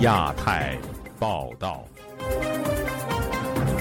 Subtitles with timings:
[0.00, 0.76] 亚太
[1.18, 1.86] 报道，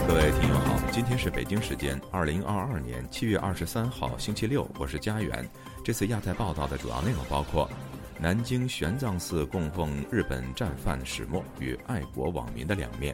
[0.07, 5.45] 各位听友好，今天是北京时间二零二二年七月二十三号星期六，我是家园。
[5.83, 7.69] 这次亚太报道的主要内容包括：
[8.17, 13.13] 南京玄奘寺供奉日本战犯始末与爱国网民的两面；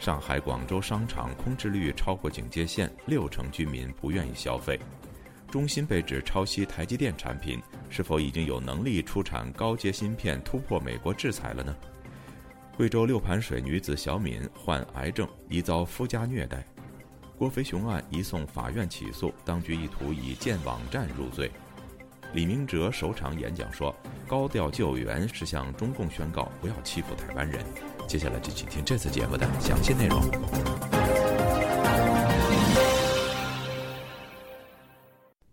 [0.00, 4.76] 上海、广州商场空置率超过警戒线，六成居民不愿意消费；
[5.50, 11.76] 中芯被指抄袭台积电产品，是否已经有能力出产高阶芯片突破美国制裁了呢？
[12.76, 16.58] 贵州六盘水女子小敏患癌症，疑遭夫家虐待；
[17.36, 21.50] 郭飞雄案移送法院起诉，当局意图以建网站入罪。
[22.32, 23.94] 李明哲首场演讲说
[24.28, 27.60] ：“高调救援是向中共宣告不要欺负台湾人。”
[28.06, 31.69] 接下来就请听这次节目的详细内容。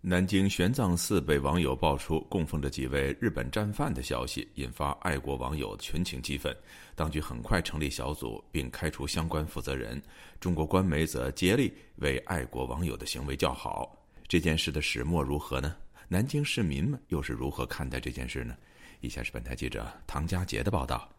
[0.10, 6.56] 南京玄奘寺被网友爆出供奉着几位日本战犯的消息，引发爱国网友群情激愤。
[6.96, 10.02] 当局很快成立小组，并开除相关负责人。
[10.40, 14.02] 中国官媒则竭力为爱国网友的行为叫好。
[14.30, 15.76] 这件事的始末如何呢？
[16.08, 18.56] 南京市民们又是如何看待这件事呢？
[19.02, 21.10] 以下是本台记者唐佳杰的报道。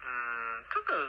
[0.00, 0.08] 嗯，
[0.74, 1.08] 这个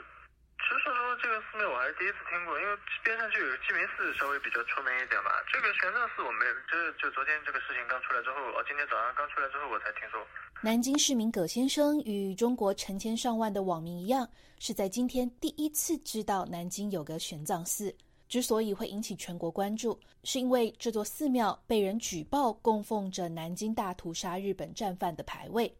[0.60, 2.72] 其实说这个寺庙我还是第一次听过，因为
[3.04, 5.32] 边上就有鸡鸣寺，稍微比较出名一点吧。
[5.52, 10.20] 这个玄奘寺我没有，就是就昨天这个事情刚出来之后，哦，今天早上刚出来之后我才听说。
[10.62, 14.28] 南京市民葛先生与中国成千上万的网民一样，
[14.60, 17.96] 是在今天第一次知道南京有个玄奘寺。
[18.28, 25.74] 之所以会引起全国关注，是因为这座寺庙被人举报供奉着南京大屠杀日本战犯的牌位。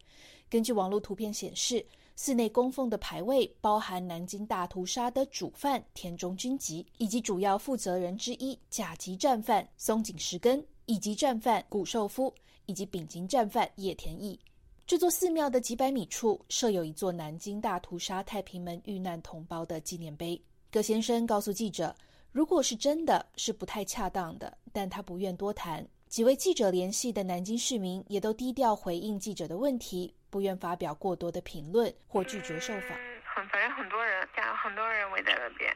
[0.50, 1.84] 根据网络图片显示，
[2.16, 12.32] 寺内供奉的牌位包含南京大屠杀的主犯田中军吉，以及主要负责人之一甲级战犯松井石根，乙级战犯谷寿夫，
[12.66, 14.38] 以及丙级战犯叶田义。
[14.86, 20.40] 这座寺庙的几百米处设有一座南京大屠杀太平门遇难同胞的纪念碑。
[20.70, 21.94] 葛先生告诉记者。
[22.30, 25.84] 如果是真的，是不太恰当的，但他不愿多谈。
[26.08, 32.90] 几位记者联系的南京市民也都低调回应记者的问题，不愿发表过多的评论或拒绝受访。
[33.34, 35.74] 很，反正很多人，加很多人围在那边。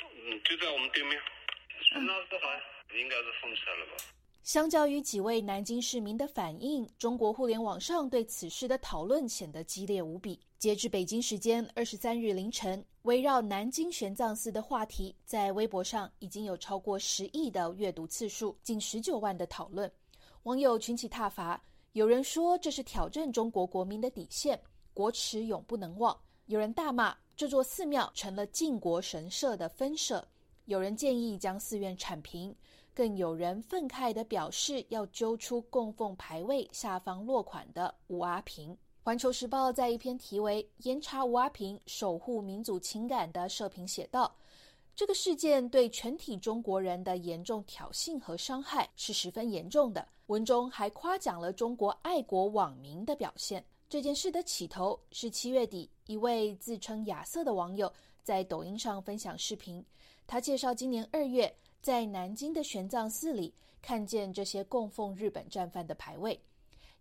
[0.00, 1.18] 嗯，就在我们对面。
[1.92, 2.52] 那不好，
[2.98, 4.04] 应该是封起来了吧？
[4.42, 10.40] 相较于几位南京市民的反应，中国互联网上对此事的讨论显得激烈无比。
[10.58, 19.90] 截至北京时间二十三日凌晨，围绕南京玄奘寺的话题，在微博上已经有超过十亿的阅读次数，近十九万的讨论。
[20.44, 21.62] 网友群起挞伐，
[21.98, 24.62] 有人说这是挑战中国国民的底线，
[24.94, 26.16] 国耻永不能忘；
[26.46, 30.22] 有人大骂这座寺庙成了靖国神社的分社；
[30.66, 32.54] 有人建议将寺院铲平。
[32.94, 38.78] 更有人愤慨地表示，要揪出供奉牌位下方落款的吴阿平。
[39.02, 44.32] 环球时报在一篇题为《严查吴阿平，守护民族情感》的社评写道
[44.98, 53.64] ：“这个事件对全体中国人的严重挑衅和伤害是十分严重的。”文中还夸奖了中国爱国网民的表现。
[53.88, 57.90] 这件事的起头是七月底，一位自称亚瑟的网友
[58.24, 59.86] 在抖音上分享视频，
[60.26, 61.54] 他介绍今年二月。
[61.80, 66.38] 在南京的玄奘寺里，看见这些供奉日本战犯的牌位。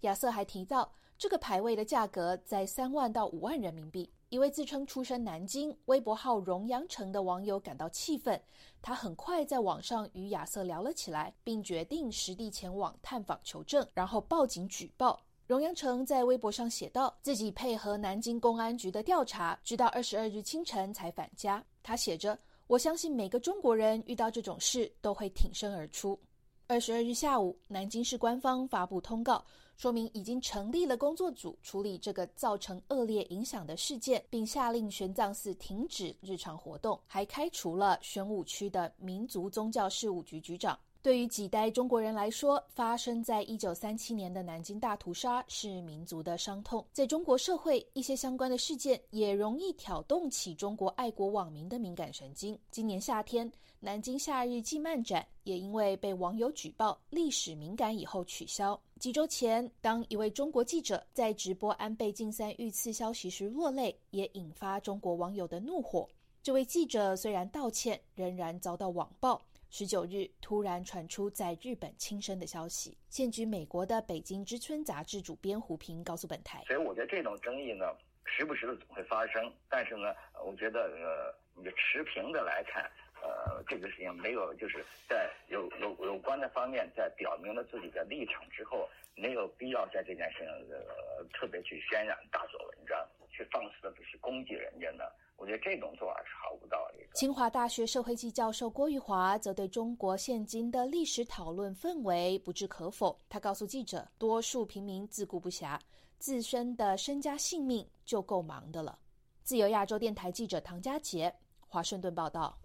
[0.02, 4.09] 亚瑟还提到，这个牌位的价格在三万到五万人民币。
[4.29, 8.39] 一位自称出身南京、微博号“荣阳城”的网友感到气愤，
[8.81, 15.19] 他很快在网上与亚瑟聊了起来，并决定实地前往探访求证，然后报警举报。
[15.47, 21.63] 荣阳城在微博上写道，自己配合南京公安局的调查，直到二十二日清晨才返家。
[21.81, 22.38] 他写着。
[22.67, 26.19] 我相信每个中国人遇到这种事都会挺身而出。
[26.67, 29.41] 二十二日下午，南京市官方发布通告，
[29.77, 40.77] 说明已经成立了工作组处理这个造成恶劣影响的事件，并下令玄奘寺停止日常活动，还开除了玄武区的民族宗教事务局局长。
[40.99, 46.84] 对于几代中国人来说，发生在一九三七年的南京大屠杀是民族的伤痛。
[46.91, 52.59] 在中国社会，一些相关的事件也容易挑动起中国爱国网民的敏感神经。
[52.72, 53.49] 今年夏天，
[53.79, 58.79] 南京夏日祭漫展也因为被网友举报历史敏感以后取消。
[59.00, 66.09] 几周前，当一位中国记者在直播安倍晋三遇刺消息时落泪，也引发中国网友的怒火。
[66.41, 69.40] 这位记者虽然道歉，仍然遭到网暴。
[69.70, 72.97] 十九日，突然传出在日本轻生的消息。
[73.09, 77.85] 现居美国的《北京之春》杂志主编胡平告诉本台：“所以我觉得这种争议呢，
[78.24, 79.53] 时不时的总会发生。
[79.70, 82.90] 但是呢，我觉得呃，你持平的来看，
[83.28, 92.97] 呃，这个事情没有就是在有有有关的方面在表明了自己的立场之后，没有必要在这件事情呃特别去渲染、大做文章，
[93.29, 95.03] 去放肆的是攻击人家呢。
[95.35, 97.14] 我觉得这种做法是毫无道理的。
[97.14, 103.16] 清华大学社会系教授郭玉华则对中国现今的历史讨论氛围不置可否。
[103.29, 105.79] 他告诉记者：“多数平民自顾不暇，
[106.18, 108.97] 自身的身家性命就够忙的了。”
[109.44, 111.32] 自由亚洲电台记者唐佳杰，
[111.68, 112.58] 华盛顿报道。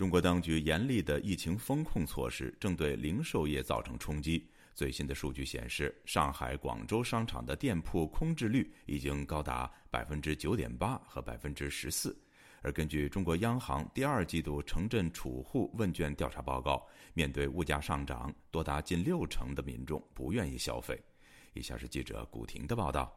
[0.00, 4.48] 中国当局严厉的疫情风控措施正对零售业造成冲击。
[4.74, 12.18] 最新的数据显示，上海、广州商场的店铺空置率已经高达百分之九点八和百分之十四。
[12.62, 20.98] 而根据中国央行第二季度城镇储户问卷调查报告，面对物价上涨，多达近六成的民众不愿意消费。
[21.52, 23.14] 以下是记者古婷的报道：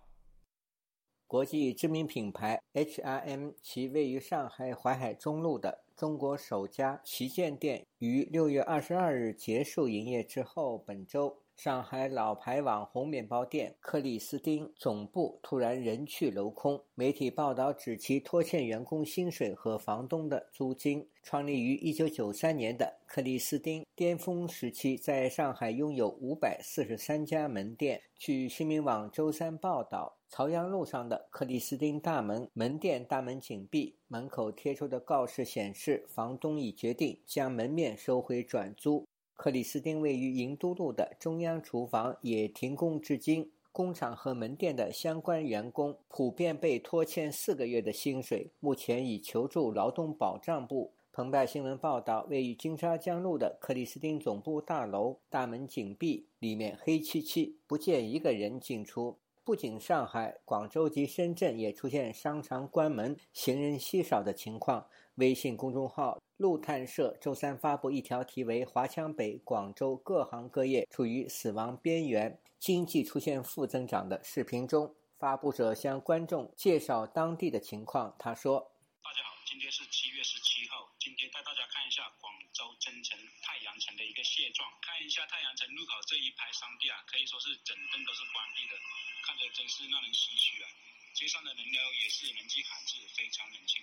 [1.33, 11.35] 国际知名品牌 H&M 其位于上海淮海中路的中国首家旗舰店，于六月二十二日结束营业之后，本周。
[11.55, 16.79] 上海老牌网红面包店克里斯汀总部突然人去楼空。
[16.95, 21.07] 媒体报道指，其拖欠员工薪水和房东的租金。
[21.23, 28.01] 创立于1993年的克里斯汀，巅峰时期在上海拥有543家门店。
[28.17, 39.07] 据新民网周三报道，朝阳路上的克里斯汀大门门店大门紧闭，门口贴出的告示显示，房东已决定将门面收回转租。
[39.35, 50.93] 克里斯汀位于银都路的中央厨房也停工至今，工厂和门店的相关员工普遍被拖欠四个月的薪水，目前已求助劳动保障部。
[51.11, 59.19] 澎湃新闻报道，位于金沙江路的克里斯汀总部大楼大门紧闭，里面黑漆漆，不见一个人进出。
[59.45, 64.87] 不仅上海、广州及深圳也出现商场关门、行人稀少的情况。
[65.15, 66.19] 微信公众号。
[66.37, 78.13] 路探社周三发布一条题为“华强北、广州各行各业处于死亡边缘，经济出现负增长”的视频中，发布者向观众介绍当地的情况。
[78.19, 78.59] 他说
[79.05, 84.69] ：“大家好，今天是七月十七号，今天带大家看一下广州增城太阳城的一个现状。
[84.81, 88.77] 看一下太阳城路口这一排商店啊，可以说是整栋都是关闭的，
[89.25, 90.69] 看着真是让人唏嘘啊。
[91.13, 93.81] 街上的人流也是人迹罕至，非常冷清。”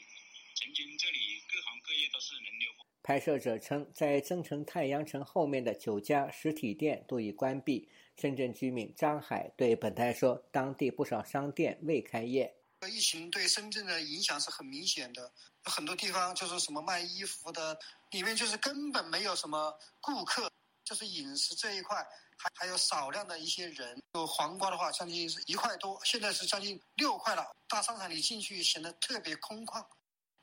[0.57, 2.71] 曾经这里各行各业都是人流。
[3.03, 7.89] 拍摄者称，在增城太阳城后面的九家实体店都已关闭。
[8.19, 12.55] 深圳居民张海对本台说：“当地不少商店未开业。”
[12.89, 15.31] 疫情对深圳的影响是很明显的，
[15.65, 17.79] 很多地方就是什么卖衣服的，
[18.11, 20.51] 里面就是根本没有什么顾客，
[20.85, 21.97] 就是饮食这一块
[22.39, 24.01] 还还有少量的一些人。
[24.15, 27.45] 有黄瓜的话，将近是一块多，现在是将近六块了。
[27.69, 29.85] 大商场里进去显得特别空旷。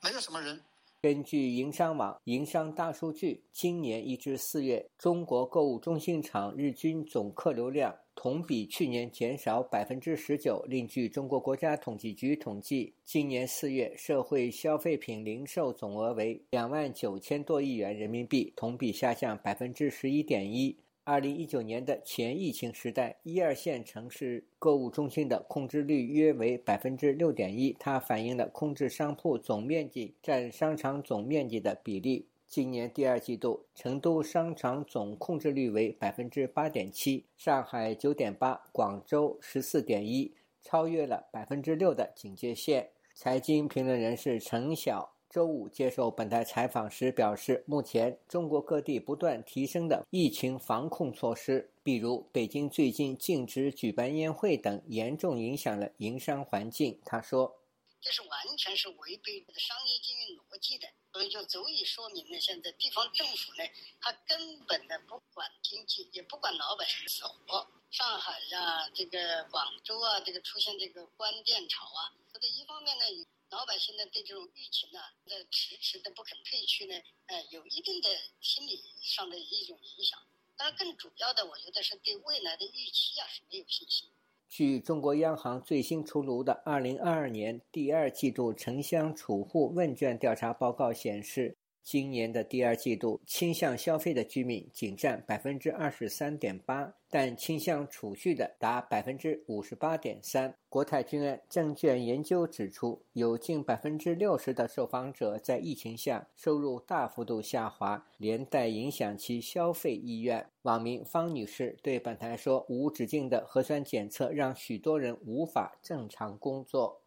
[0.02, 0.64] 没有什么人。
[1.02, 10.66] 根据营商网营商大数据，今年一至四月，中国购物中心场日均总客流量同比去年减少百分之十九。
[10.68, 20.76] 另据中国国家统计局统计，今年四月社会消费品零售总额为两万九千多亿元人民币，同比下降百分之十一点一。
[21.04, 32.26] 二零一九年的前疫情时代，一二线城市购物中心的空置率约为百分之六点一，它反映了空置商铺总面积占商场总面积的比例。
[32.48, 40.34] 今年第二季度，成都商场总控制率为百分之八点七，上海九点八，广州十四点一，
[40.64, 42.90] 超越了百分之六的警戒线。
[43.14, 45.14] 财经评论人士陈晓。
[45.30, 56.98] 周五接受本台采访时表示，目前中国各地不断提升的疫情防控措施，比如北京最近禁止举办宴会等，严重影响了营商环境。
[57.04, 57.60] 他说
[58.00, 63.64] ：“这是完全是违背商业经营逻辑的，所以就足以说明了现在地方政府呢，
[64.02, 67.68] 他根本的不管经济，也不管老百姓死活。
[67.92, 73.04] 上海呀，这个广州啊，这个出现这个关店潮啊，这个一方面呢。”
[73.50, 78.10] 老百姓呢，对这种疫情呢，在迟迟的不肯退去呢，呃，有一定的
[78.42, 80.22] 心理上的一种影响。
[80.58, 84.10] 当然，更主要的，我觉得是对未来的预期啊是没有信心。
[84.48, 91.57] 据中国央行最新出炉的二零二二年第二季度城乡储户问卷调查报告显示。
[91.88, 100.54] 今年的第二季度，倾向消费的居民仅占百分之二十三点八，但倾向储蓄的达百分之五十八点三。
[100.68, 110.46] 国泰君安证券研究指出，有近百分之六十的受访者在疫情下收入大幅度下滑，连带影响其消费意愿。
[110.64, 117.02] 网民方女士对本台说：“无止境的核酸检测让许多人无法正常工作。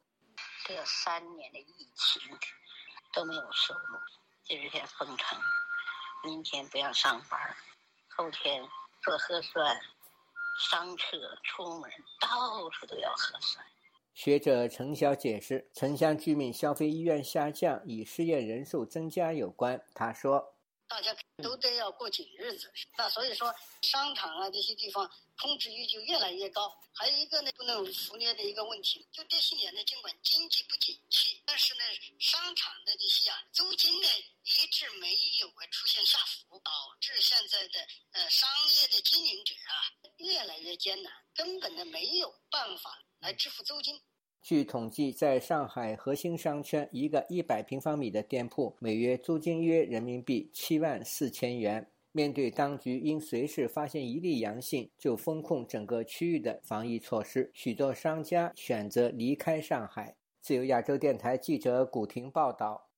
[0.67, 2.23] 这三年的疫情
[3.13, 3.99] 都没有收入。”
[4.51, 5.39] 今天封城，
[6.25, 7.41] 明天不要上班，
[8.09, 8.69] 后天
[9.01, 9.81] 做核酸，
[10.59, 11.89] 上车出门
[12.21, 13.65] 到处都要核酸。
[14.13, 19.81] 学者陈晓解释，城乡居民消费意愿下降与失业人数增加有关。
[19.95, 20.57] 他说。
[20.91, 22.69] 大家都得要过紧日子，
[22.99, 26.77] 那所以说商场啊这些地方空置率就越来越高。
[26.93, 27.77] 还有一个呢不能
[28.09, 31.81] 忽略的一个问题，就这些年呢，尽管经济不景气，但是呢，
[32.19, 34.09] 商场的这些啊租金呢
[34.43, 44.03] 一直没有啊出现下浮，导致现在的呃商业的经营者啊越来越艰难，根本呢没有办法来支付租金。
[44.43, 51.87] 据统计，在上海核心商圈，一个一百平方米的店铺每月租金约人民币七万四千元。
[52.13, 60.17] 面对当局因随时发现一例阳性就封控整个区域的防疫措施，许多商家选择离开上海。
[60.41, 62.89] 自由亚洲电台记者古婷报道。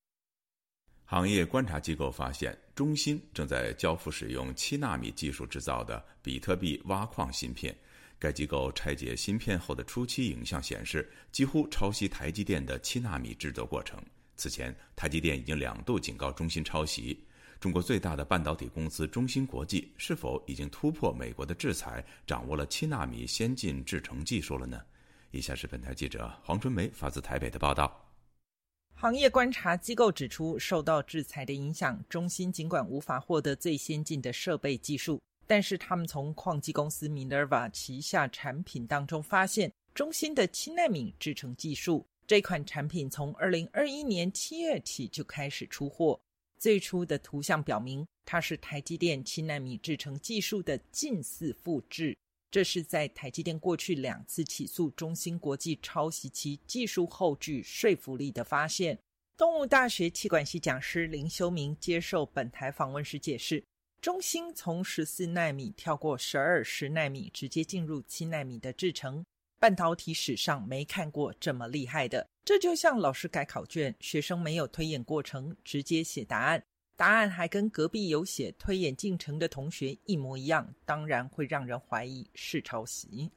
[1.04, 7.76] 行业观察机构发现，中芯正在交付使用七纳米技术制造的比特币挖矿芯片。
[8.22, 14.00] 该机构拆解芯片后的初期影像显示，几乎抄袭台积电的七纳米制作过程。
[14.36, 17.26] 此前，台积电已经两度警告中芯抄袭。
[17.58, 24.80] 中国最大的半导体公司中芯国际是否已经突破美国的制裁，掌握了七纳米先进制程技术了呢？
[25.32, 28.08] 以下是本台记者黄春梅发自台北的报道。
[28.94, 35.20] 行业观察机构指出，受到制裁的影响，中芯尽管无法获得最先进的设备技术。
[35.46, 46.18] 但是他们从矿机公司 Minerva 旗下产品当中发现，中芯的七纳米制程技术这款产品从二零二一年七月起就开始出货。
[46.58, 52.16] 最初的图像表明，它是台积电七纳米制程技术的近似复制。
[52.50, 58.98] 这是在台积电过去两次起诉中芯国际抄袭其技术后具说服力的发现。
[59.36, 63.64] 动物大学气管系讲师林修明接受本台访问时解释。
[64.02, 69.24] 中芯从十四纳米跳过十二十纳米，直接进入七纳米的制程，
[69.60, 72.28] 半导体史上没看过这么厉害的。
[72.44, 76.60] 这就像老师改考卷，学生没有推演过程，直接写答案，
[76.96, 83.30] 答案还跟隔壁有写推演进程的同学一模一样，当然会让人怀疑是抄袭。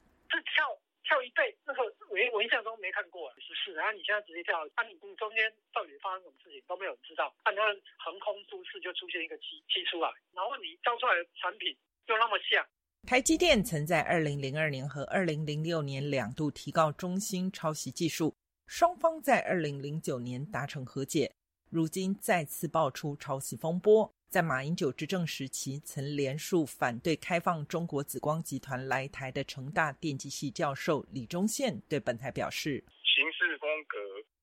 [2.36, 3.32] 我印象中没看过。
[3.40, 7.62] 是，然后你现在直接跳，那你你中间到底发生什么事情都没有人知道，那
[7.96, 11.74] 横空出世就出现一个七七出来，然后你交出来的产品
[12.06, 12.62] 又那么像。
[13.08, 21.34] 台积电曾在二零零二年和二零零六年两度提告中芯抄袭技术，双方在二零零九年达成和解，
[21.70, 24.12] 如今再次爆出抄袭风波。
[24.28, 32.84] 在马英九执政时期，曾连署反对开放中国紫光集团来台的成大电机系教授李忠宪对本台表示。
[33.02, 33.96] 行事风格，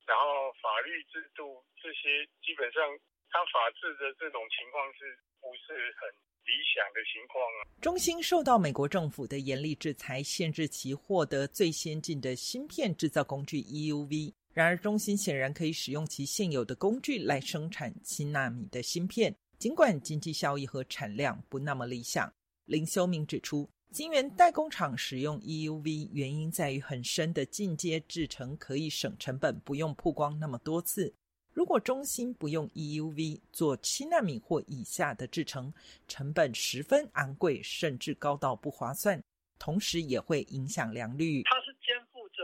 [0.08, 2.82] 然后法律制度这些，基本上
[3.30, 6.10] 它法治的这种情况是不是很
[6.46, 7.60] 理想的情况啊？
[7.82, 14.34] 中兴受到美国政府的严厉制裁，限制其获得最先进的芯片制造工具 EUV。
[14.54, 22.30] 然而，中兴显然可以使用其现有的工具来生产七纳米的芯片，尽管经济效益和产量不那么理想。
[22.66, 23.70] 林修明指出。
[23.94, 31.16] 晶圆代工厂使用 EUV 原因在于很深的进阶制程可以省成本，不用曝光那么多次。
[31.54, 35.74] 如果中芯不用 EUV 做七纳米或以下的制程，
[36.10, 39.24] 成本十分昂贵，甚至高到不划算，
[39.58, 41.44] 同时也会影响良率。
[41.44, 42.44] 它是肩负着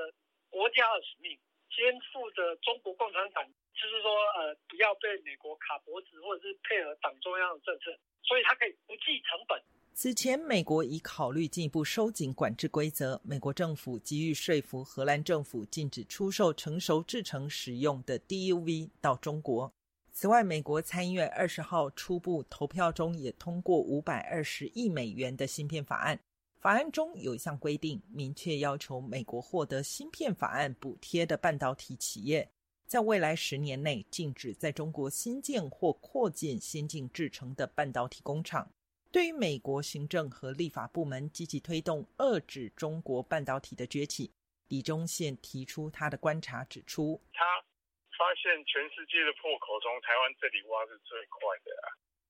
[0.49, 1.37] 国家的使命，
[1.79, 7.85] 肩负着中国共产党，就是说呃不要被美国卡脖子，或者是配合党中央的政策，
[8.21, 9.55] 所以它可以不计成本。
[9.93, 13.21] 此前，美国已考虑进一步收紧管制规则。
[13.23, 19.73] 美国政府急于说服荷兰政府禁止出售成熟制成使用的 DUV 到中国。
[20.11, 26.19] 此外，美国参议院二十号初步投票中也通过五百二十亿美元的芯片法案。
[26.59, 32.51] 法案中有一项规定，明确要求美国获得芯片法案补贴的半导体企业，
[32.85, 38.69] 在未来十年内禁止在中国新建或扩建先进制成的半导体工厂。
[39.09, 44.29] 对于美国行政和立法部门积极推动遏制中国半导体的崛起，
[44.67, 47.41] 李忠宪提出他的观察，指出他
[48.17, 51.87] 发现全世界的破口从台湾这里挖是最快的啊，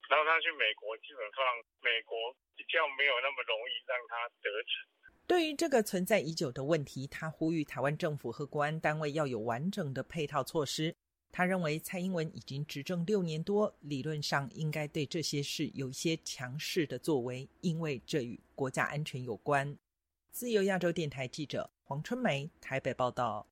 [0.09, 1.37] 然后他去美国，基本上
[1.85, 4.71] 美国比较没有那么容易让他得逞。
[5.27, 10.95] 对于这个存在已久的问题，他呼吁台湾政府和国安单位要有完整的配套措施。
[11.31, 19.77] 他认为蔡英文已经执政六年多，理论上应该对这些事有一些强势的作为，因为这与国家安全有关。
[20.31, 23.45] 自由亚洲电台记者黄春梅台北报道。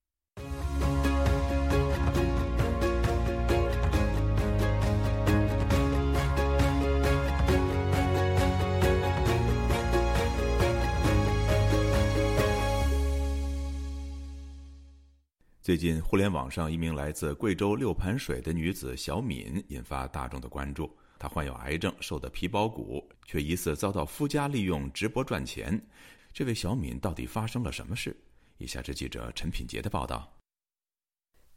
[15.67, 20.89] 最近，互联网上一名来自贵州六盘水的女子小敏引发大众的关注。
[21.19, 25.77] 她患有癌症，瘦得皮包骨，却疑似遭到夫家利用直播赚钱。
[26.31, 28.15] 这位小敏到底发生了什么事？
[28.59, 30.33] 以下是记者陈品杰的报道。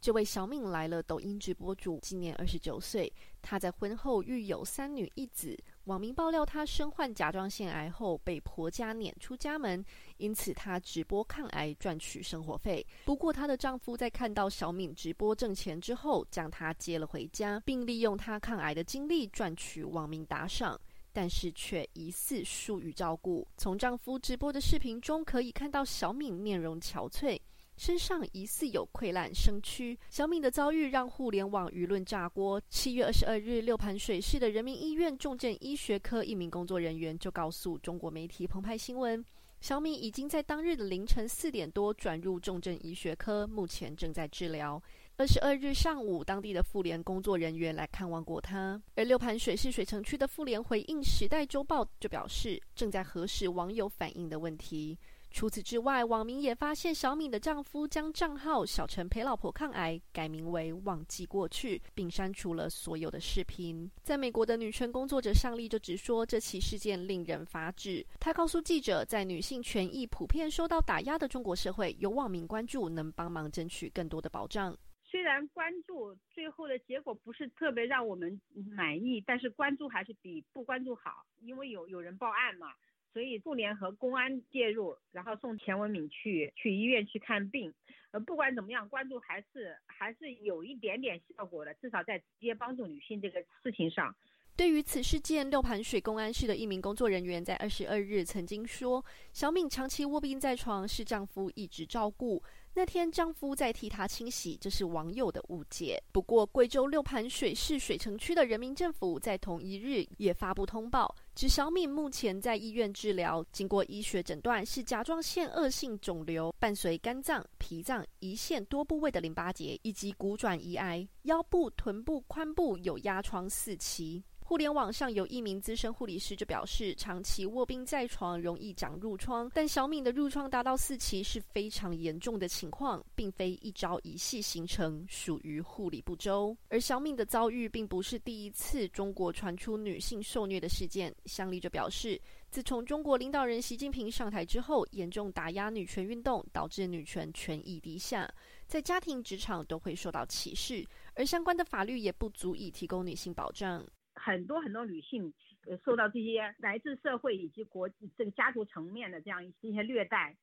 [0.00, 3.12] 这位小敏来了抖音直播主，今年二十九岁。
[3.40, 5.58] 她在婚后育有三女一子。
[5.84, 9.84] 网民爆料，她身患甲状腺癌后被婆家撵出家门，
[10.18, 12.86] 因此她直播抗癌赚取生活费。
[13.04, 20.80] 不过，她的丈夫在看到小敏直播挣钱之后，将她接了回家，并利用她抗癌的经历赚取网民打赏，
[21.12, 23.46] 但是却疑似疏于照顾。
[23.56, 27.40] 从丈夫直播的视频中可以看到，小敏面容憔悴。
[27.80, 32.60] 身上疑似有溃烂生蛆，小敏的遭遇让互联网舆论炸锅。
[32.68, 39.24] 七月二十二日，六盘水市的人民医院重症医学科一名工作人员就告诉中国媒体澎湃新闻，
[39.62, 44.82] 小敏已经在当日的凌晨四点多转入重症医学科，目前正在治疗。
[45.16, 48.78] 二十二日上午，当地的妇联工作人员来看望过他。
[48.94, 54.98] 而六盘水市水城区的妇联回应《时代周报》就表示，正在核实网友反映的问题。
[55.30, 63.88] 除此之外，网民也发现小敏的丈夫将账号“小陈陪老婆抗癌”改名为“忘记过去”，并删除了所有的视频。
[64.02, 68.04] 在美国的女权工作者尚丽就直说，这起事件令人发指。
[68.18, 74.76] 她告诉记者，在女性权益普遍受到打压的中国社会，有网民关注能帮忙争取更多的保障。
[75.04, 78.40] 虽然关注最后的结果不是特别让我们
[78.76, 82.68] 满意，但是关注还是比不关注好，因为有有人报案嘛。
[83.12, 87.72] 所以妇联和公安介入，然后送钱文敏去去医院去看病。
[88.12, 94.14] 呃，不管怎么样，关注还是还是有一点点效果的，至少在直接帮助女性这个事情上。
[94.56, 99.02] 对于此事件，六盘水公安室的一名工作人员在二十二日曾经说，
[99.32, 102.42] 小敏长期卧病在床，是丈夫一直照顾。
[102.72, 106.00] 那天丈夫在替她清洗，这是网友的误解。
[106.12, 124.22] 不过，贵州六盘水市水城区的人民政府在同一日也发布通报，指小敏目前在医院治疗，经过医学诊断是甲状腺恶性肿瘤，伴随肝脏、脾脏、胰腺多部位的淋巴结以及骨转移癌，腰部、臀部、髋部有压疮四期。
[124.50, 136.56] 互联网上有一名资深护理师就表示，长期卧病在床容易长褥疮，但小敏的褥疮达到四期是非常严重的情况，并非一朝一夕形成，属于护理不周。
[136.68, 141.14] 而小敏的遭遇并不是第一次中国传出女性受虐的事件。
[141.26, 148.28] 香丽就表示，自从中国领导人习近平上台之后，严重打压女权运动，导致女权权益低下，
[148.66, 150.84] 在家庭、职场都会受到歧视，
[151.14, 153.86] 而相关的法律也不足以提供女性保障。
[154.22, 155.32] 很多很多女性，
[155.66, 160.36] 呃，受到这些来自社会以及国这个家族层面的这样一些虐待，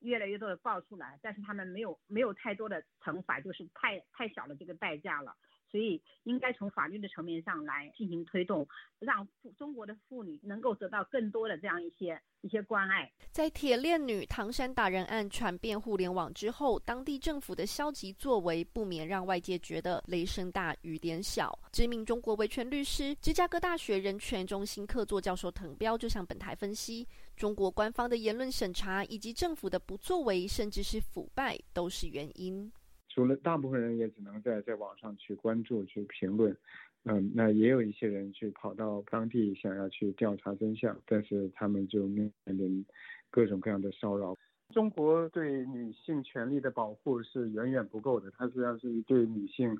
[0.00, 5.36] 越来越多的爆出来，但是他们没有没有太多的惩罚，就是太太小的这个代价了。
[5.70, 8.66] 所以应该从法律的层面上来进行推动，
[8.98, 9.26] 让
[9.56, 13.10] 中国的妇女能够得到更多的这样一些一些关爱。
[13.30, 21.58] 在铁链女唐山打人案传遍互联网之后，当地政府的消极作为不免让外界觉得雷声大雨点小。
[21.72, 32.70] 知名中国维权律师、芝加哥大学人权中心客座教授滕彪就向本台分析，中国官方的言论审查以及政府的不作为，甚至是腐败，都是原因。
[33.18, 36.56] 除了大部分人也只能在在网上去关注、去评论，
[37.02, 42.86] 嗯，那也有一些人去跑到当地想要去调查真相，但是他们就面临
[43.28, 44.36] 各种各样的骚扰。
[44.72, 49.76] 中国对女性权利的保护是远远不够的，它实际上是对女性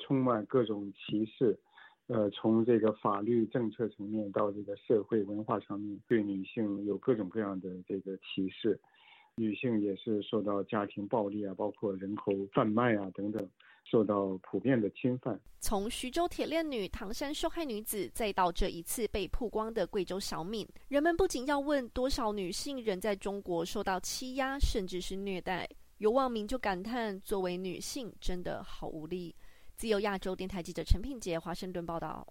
[0.00, 1.58] 充满各种歧视，
[2.08, 8.78] 呃，从这个法律政策层面到这个社会文化层面，对女性有各种各样的这个歧视。
[9.36, 13.48] 女性也是受到家庭暴力啊，包括人口贩卖啊等等，
[13.84, 15.38] 受到普遍的侵犯。
[15.58, 25.68] 从徐州铁链女、唐山受害女子，再到这一次被曝光的贵州小敏，人们不仅要问多少女性仍在中国受到欺压，甚至是虐待。
[25.98, 29.34] 有网民就感叹：作为女性，真的好无力。
[29.74, 32.26] 自由亚洲电台记者陈品杰，华盛顿报道。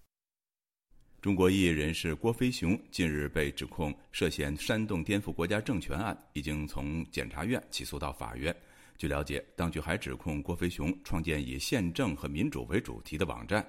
[1.24, 8.54] 中国异议人士郭飞雄近日被指控涉嫌煽动颠覆国家政权案，已经从检察院起诉到法院。
[8.98, 13.66] 据了解，当局还指控郭飞雄创建以宪政和民主为主题的网站。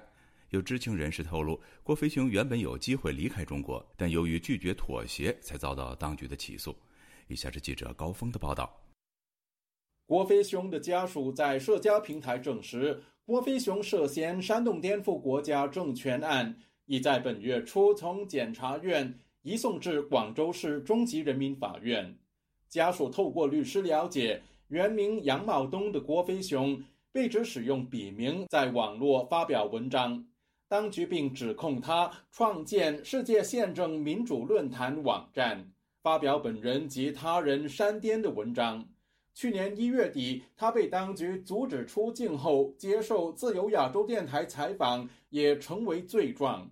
[0.49, 6.75] 有知情人士透露，郭飞雄原本有机会离开中国，但由于拒绝妥协，才遭到当局的起诉。
[7.29, 8.69] 以下是记者高峰的报道：
[10.05, 16.53] 郭飞雄的家属在社交平台证实，郭飞雄涉嫌煽动颠覆国家政权案。
[16.85, 22.17] 已在本月初从检察院移送至广州市中级人民法院。
[22.69, 30.25] 家属透过律师了解，原名杨茂东的郭飞雄被指使用笔名在网络发表文章，
[30.67, 35.71] 当局并指控他创建世界宪政民主论坛网站，
[36.01, 38.85] 发表本人及他人煽颠的文章。
[39.33, 46.69] 去年一月底，他被当局阻止出境后，接受自由亚洲电台采访，也成为罪状。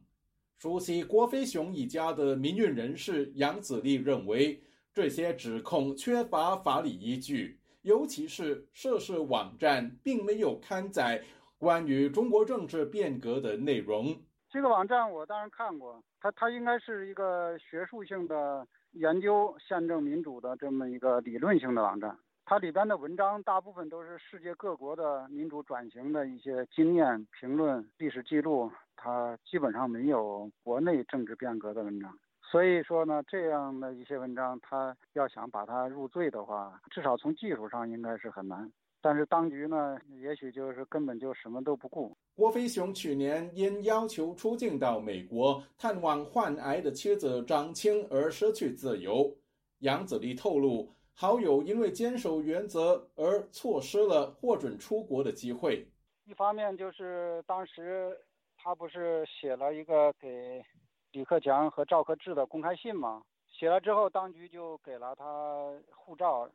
[0.60, 4.62] 熟悉郭飞雄一家的民运人士杨子立认为，
[4.94, 11.22] 这些指控缺乏法理依据，尤其是涉事网站并没有刊载
[11.58, 14.16] 关于中国政治变革的内容。
[14.50, 22.18] 这个网站我当然看过，它它应该是一个学术性的研究宪政民主的这么一个理论性的网站。
[22.46, 32.12] 它里边的文章大部分都是世界各国的民主转型的一些经验评论、历史记录，它基本上没有国内政治变革的文章。
[32.42, 38.72] 所以说呢，这样的一些文章，他要想把它入罪的话，至少从技术上应该是很难。
[39.02, 42.16] 但是当局呢，也许就是根本就什么都不顾。
[42.36, 49.36] 郭飞雄去年因要求出境到美国探望患癌的妻子张青而失去自由。
[49.80, 50.94] 杨子立透露。
[51.16, 55.88] 好友因为坚守原则而错失了获准出国的机会。
[56.26, 58.18] 一方面就是当时
[58.64, 60.64] 他不是写了一个给
[61.12, 63.22] 李克强和赵克志的公开信吗？
[63.50, 66.50] 写了之后，当局就给了他护照，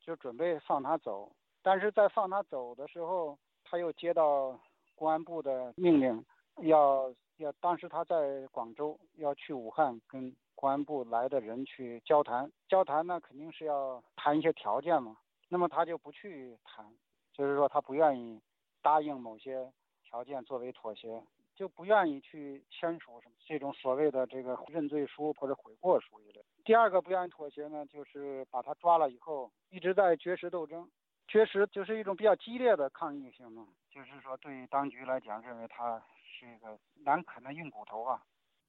[0.00, 1.30] 就准备放他走。
[1.62, 4.58] 但是在放他走的时候，他又接到
[4.94, 6.24] 公安部的命令，
[6.62, 10.34] 要要当时他在广州，要去武汉跟。
[10.58, 15.14] 公安部来的人去交谈，交谈呢肯定是要谈一些条件嘛。
[15.50, 16.90] 那么他就不去谈，
[17.34, 18.40] 就是说他不愿意
[18.80, 19.70] 答应某些
[20.08, 21.20] 条件作为妥协，
[21.54, 26.44] 就不愿意去签署什么这种所谓的这个认罪书或者悔过书一类。
[26.64, 30.88] 第二个不愿意妥协呢，就是把他抓了以后一直在绝食斗争，
[31.26, 38.22] 绝食就是一种比较激烈的抗议行动，就是说对当局来讲认为他是一个难啃的硬骨头啊。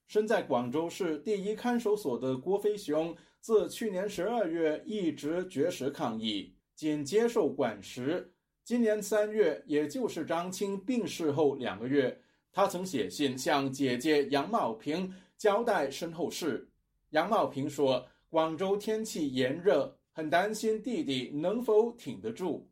[0.08, 8.34] 身在广州市第一看守所的郭飞雄，自去年十二月一直绝食抗议，仅接受管食。
[8.67, 12.19] 今年三月，也就是张青病逝后两个月，
[12.51, 16.67] 他曾写信向姐姐杨茂平交代身后事。
[17.12, 22.67] 杨茂平说：“广州天气炎热，很担心弟弟能否挺得住。”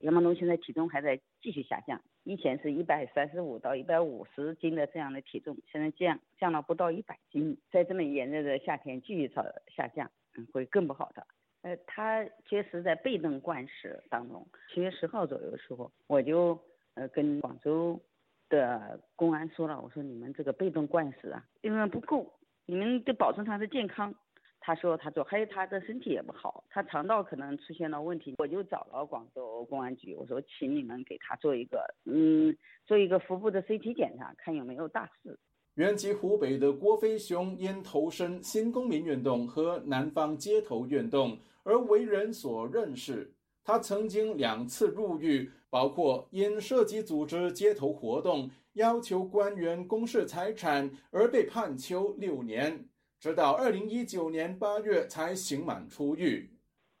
[0.00, 1.98] 杨茂东现在体重还在继续下降。
[2.24, 9.42] 以前是一百三十五到一百五十斤的这样的体重，现在降降了不到一百斤，在这么炎热的夏天继续朝
[9.74, 10.10] 下降，
[10.52, 11.26] 会更不好的。
[11.62, 14.46] 呃，他确实在被动灌食当中。
[14.72, 16.58] 七月十号左右的时候，我就
[16.94, 18.00] 呃跟广州
[18.48, 22.32] 的公安说了，我说你们这个被动灌食啊，因为不够，
[22.66, 24.14] 你们得保证他的健康。
[24.60, 28.34] 他说他做，还有他的身体也不好，他肠道可能出现了问题。
[28.38, 35.38] 我就找了广州公安局，我说请你们给他做一个，嗯，做一个腹部的 CT 检查，看有没有大事。
[35.78, 43.32] 原籍湖北的郭飞雄因投身新公民运动和南方街头运动而为人所认识。
[43.62, 52.84] 他曾经两次入狱，包括因涉及组织街头活动、要求官员公示财产而被判囚六年。
[53.20, 56.50] 直到二零一九年八月才刑满出狱。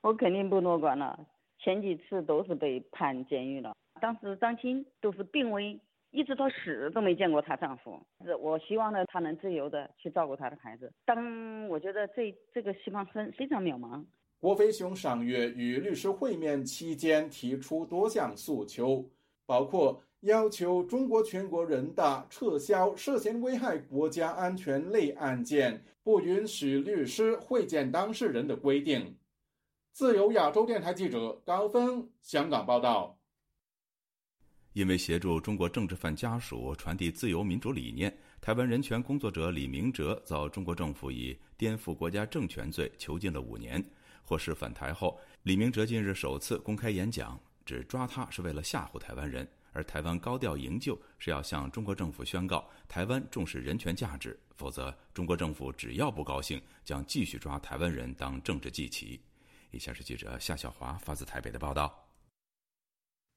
[0.02, 1.18] 我肯定不乐观了，
[1.58, 3.74] 前几次都是被判监狱了。
[4.00, 8.00] 当时张青都是病危，一直到死都没见过她丈夫。
[8.24, 10.92] 是我希望呢，她能自由的去照顾她的孩子。
[11.04, 14.04] 当我觉得这这个希望很非常渺茫。
[14.40, 19.04] 郭飞雄上月与律师会面期间提出多项诉求，
[19.46, 20.02] 包括。
[20.22, 29.16] 要求中国全国人大撤销涉嫌危害国家安全类案件不允许律师会见当事人的规定。
[29.92, 33.17] 自由亚洲电台记者高峰香港报道。
[34.78, 43.84] 因为协助中国政治犯家属传递自由民主理念，台湾人权工作者李明哲遭中国政府以颠覆国家政权罪囚禁了五年。
[44.22, 47.36] 获释返台后，李明哲近日首次公开演讲，
[47.66, 49.48] 指抓他是为了吓唬台湾人。
[49.72, 59.20] 而台湾高调营救是要向中国政府宣告，台湾重视人权价值，否则中国政府只要不高兴，将继续抓台湾人当政治祭旗。
[59.72, 62.07] 以下是记者夏小华发自台北的报道。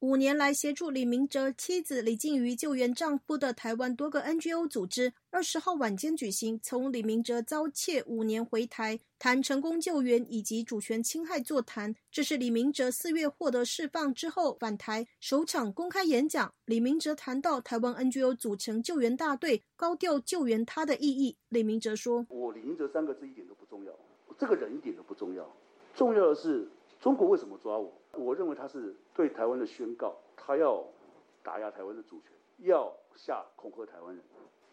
[0.02, 11.94] 五年来协助李明哲妻子李静瑜救援丈夫的台湾多个 NGO 组织，二十号晚间举行从李明哲遭窃五年回台谈成功救援以及主权侵害座谈。
[12.12, 16.52] 这是李明哲四月获得释放之后返台首场公开演讲。
[16.66, 21.38] 李明哲谈到台湾 NGO 组成救援大队，高调救援他的意义。
[21.50, 23.94] 李明哲说：“我李明哲三个字一点都不重要，
[24.40, 25.48] 这个人一点都不重要，
[25.94, 26.68] 重要的是。”
[27.02, 27.92] 中国为什么抓我？
[28.14, 30.86] 我认为他是对台湾的宣告，他要
[31.42, 34.24] 打压台湾的主权，要下恐吓台湾人。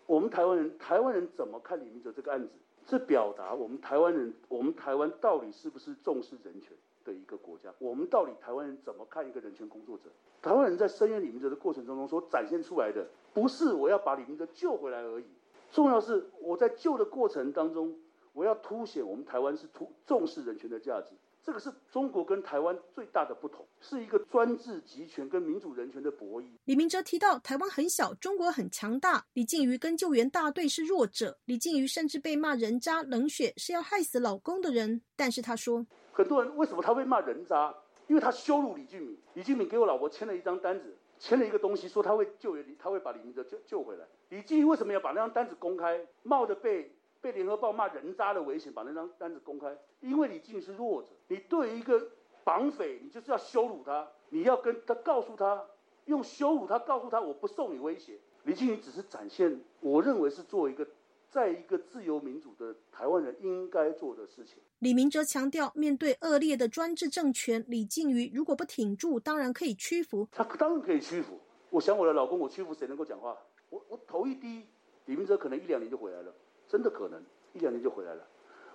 [0.05, 2.51] 我们台湾人，台湾人怎么看李明哲这个案子？
[2.87, 7.73] 是表达我们台湾人，我们台湾到底是不是重视人权的一个国家？
[7.79, 10.11] 我们到底台湾人怎么看一个人权工作者？
[10.43, 15.25] 台湾人在声援李明哲的过程当中所展现出来的，不是我要把李明哲救回来而已，
[15.71, 17.95] 重要是我在救的过程当中，
[18.35, 21.15] 我要凸显我们台湾是突重视人权的价值。
[21.49, 26.45] 这个是中国跟台湾最大的不同，是一个专制集权跟民主人权的博弈。
[26.67, 29.25] 李明哲提到，台湾很小，中国很强大。
[29.33, 35.01] 李静瑜跟救援大队是弱者，李静瑜甚至被骂人渣、冷血，是要害死老公的人。
[35.17, 37.75] 但是他说，很多人为什么他会骂人渣？
[38.09, 39.19] 因为他羞辱李俊敏。
[39.33, 44.05] 李俊敏给我老婆签了一张单子，签了一个东西，说他会救援李，他会把李明哲救救回来。
[44.29, 46.93] 李静瑜为什么要把那张单子公开，冒着被？
[47.21, 52.11] 被联合报骂人渣的危险，把那张单子公开，因为你竟是弱者，你对一个
[52.45, 55.65] 绑匪，你就是要羞辱他，你要跟他告诉他，
[56.07, 58.19] 用羞辱他告诉他，我不受你威胁。
[58.45, 60.87] 李静宇只是展现，我认为是做一个，
[61.29, 64.59] 在一个自由民主的台湾人应该做的事情。
[64.79, 70.27] 李明哲强调，面对恶劣的专制政权，李静瑜如果不挺住，当然可以屈服。
[70.31, 71.39] 他当然可以屈服。
[71.71, 73.37] 我想我的老公，我屈服谁能够讲话？
[73.69, 74.65] 我我头一低，
[75.05, 76.33] 李明哲可能一两年就回来了。
[76.69, 77.21] 真的可能
[77.55, 78.23] 一两年就回来了。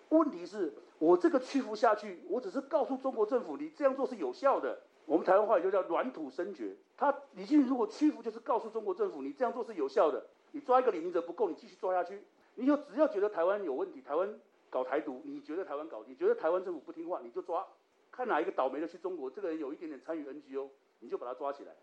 [0.09, 4.79] 问题是我这个屈服下去，我只是告诉中国政府，你这样做是有效的。
[5.05, 6.75] 我们台湾话也就叫软土生绝。
[6.95, 10.25] 他李俊如果屈服，就是告诉中国政府，你这样做是有效的。
[10.51, 12.23] 你抓一个李明哲不够，你继续抓下去。
[12.55, 14.33] 你就只要觉得台湾有问题，台湾
[14.69, 17.65] 搞台独，你觉得台湾搞，你觉得台湾政府不听话，你就抓。
[18.11, 21.73] 看哪一个倒霉的去中国，这个人有一点点参与 NGO，你就把他抓起来。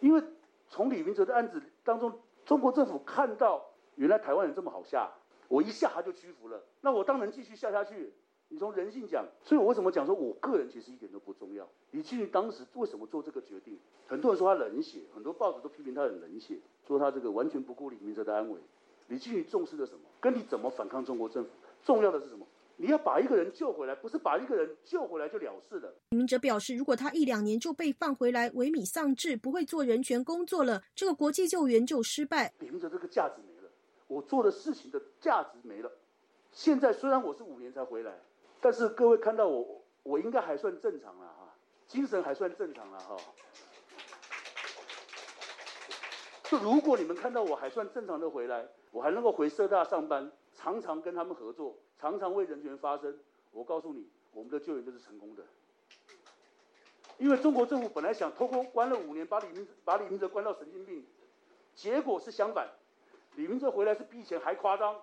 [0.00, 0.22] 因为
[0.68, 2.12] 从李明哲的案子当中，
[2.44, 3.64] 中国政府看到
[3.96, 5.10] 原来台湾人这么好下。
[5.48, 8.12] 我一下他就屈服了，那我当然继续下下去。
[8.50, 11.68] 你从人性讲，所以我为什么讲说，我个人其实一点都不重要。
[11.90, 13.78] 李庆云当时为什么做这个决定？
[14.06, 18.58] 很多人说他冷血，很多报纸都批评他很冷血，说他这个完全不顾李明哲的安危。
[19.08, 20.00] 李庆云重视的什么？
[20.18, 21.50] 跟你怎么反抗中国政府？
[21.84, 22.46] 重要的是什么？
[22.76, 25.92] 你要把一个人救回来，不是把一个人救回来就了事的。
[26.10, 32.54] 李明哲表示，如果他一两年就被放回来，萎靡丧志，不会做人权工作了，这个国际救援就失败。
[32.60, 33.42] 李明哲这个价值。
[34.08, 35.92] 我做的事情的价值没了。
[36.50, 38.18] 现在虽然我是五年才回来，
[38.60, 41.54] 但是各位看到我，我应该还算正常了哈，
[41.86, 43.16] 精神还算正常了哈。
[46.44, 53.18] 就如果你们看到我还算正常的回来，我还能够回社大上班，常常跟他们合作，常常为人权发声，
[53.52, 55.44] 我告诉你，我们的救援就是成功的。
[57.18, 61.04] 因为中国政府本来想偷偷关了五年，把李明把李明哲关到神经病，
[61.74, 62.70] 结果是相反。
[63.36, 64.96] 李明哲回来是比以前还夸张，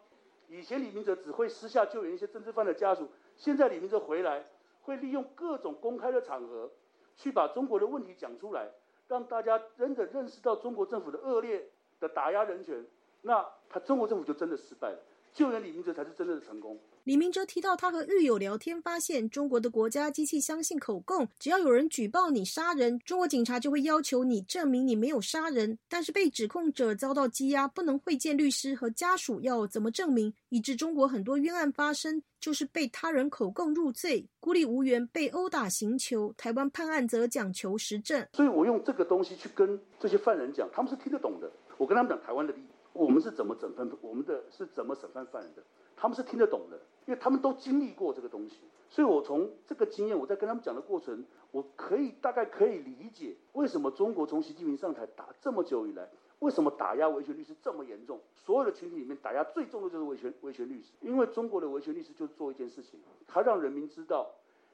[0.48, 4.46] 以前李明哲只会私下救援一些政治犯的家属，现在李明哲回来
[4.82, 6.70] 会利用各种公开的场合，
[7.16, 8.70] 去把中国的问题讲出来，
[9.08, 12.86] 让大家真的认识到中国政府的恶劣的打压人权，
[13.22, 15.00] 那他中国政府就真的失败了，
[15.32, 16.78] 救援李明哲才是真正的成功。
[17.06, 25.78] 李明哲提到，他和狱友聊天，发现中国的国家机器相信口供，只要有人举报你杀人，中国警察就会要求你证明你没有杀人。
[25.88, 30.34] 但是被指控者遭到羁押，不能会见律师和家属，要怎么证明？
[30.50, 36.34] 以致中国很多冤案发生，就是被他人口供入罪，孤立无援，被殴打刑求。
[36.36, 38.28] 台湾判案则讲求实证。
[38.34, 41.52] 所以我用这个东西去跟这些犯人讲，他们是听得懂的。
[41.78, 45.62] 我跟他们讲台湾的利益，我们是怎么审判，我们的是怎么审判犯人的，
[45.96, 46.80] 他们是听得懂的。
[47.06, 48.58] 因为他们都经历过这个东西，
[48.90, 58.20] 所以我从这个经验，我在跟他们讲的过程，我可以大概可以理解为什么中国从习近平上台打这么久以来，为什么打压维权律师这么严重？
[58.34, 64.32] 所有的群体里面打压最重的就是维权维权律师，因为中国的维权律师就做一件事情，他让人民知道，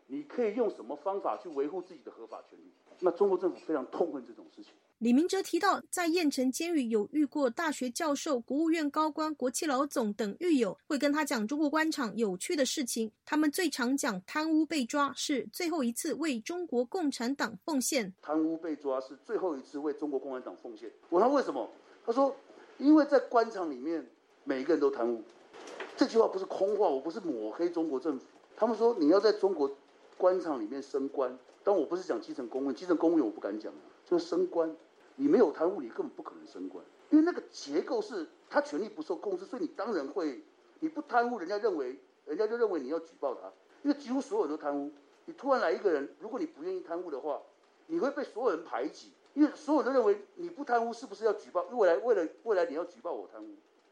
[0.08, 2.72] 你可以用什么方法去维护自己的合法权利。
[3.00, 4.74] 那中国政府非常痛恨这种事情。
[5.02, 13.12] 李明哲提到，在燕城监狱有遇过大学教授、国务院高官、国企老总等狱友，会跟他讲中国官场有趣的事情。
[13.26, 18.14] 他们最常讲贪污被抓是最后一次为中国共产党奉献。
[18.22, 20.92] 贪污被抓是最后一次为中国共产党奉献。
[21.10, 21.68] 我问他为什么？
[22.06, 22.36] 他说，
[22.78, 24.08] 因为在官场里面
[24.44, 25.24] 每一个人都贪污。
[25.98, 28.28] 这句话不是空话，我不是抹黑中国政府。
[28.56, 29.76] 他们说你要在中国
[30.16, 33.74] 官场里面升官，但我不是讲基层公务员，基层公务员我不敢讲，
[34.06, 34.72] 就是升官。
[35.22, 40.42] 你没有贪污，你根本不可能升官，因为那个结构是他权力不受控制，所以你当然会，
[40.80, 43.52] 你不贪污，人家认为，人家就认为你要举报他，
[43.84, 44.92] 因为几乎所有人都贪污。
[45.26, 47.40] 你突然来一个人，如果你不愿意贪污的话，
[47.86, 51.62] 你会被所有人排挤，因为所有人都认为你不贪污是不是要举报？
[51.70, 53.50] 未来为了未来你要举报我贪污，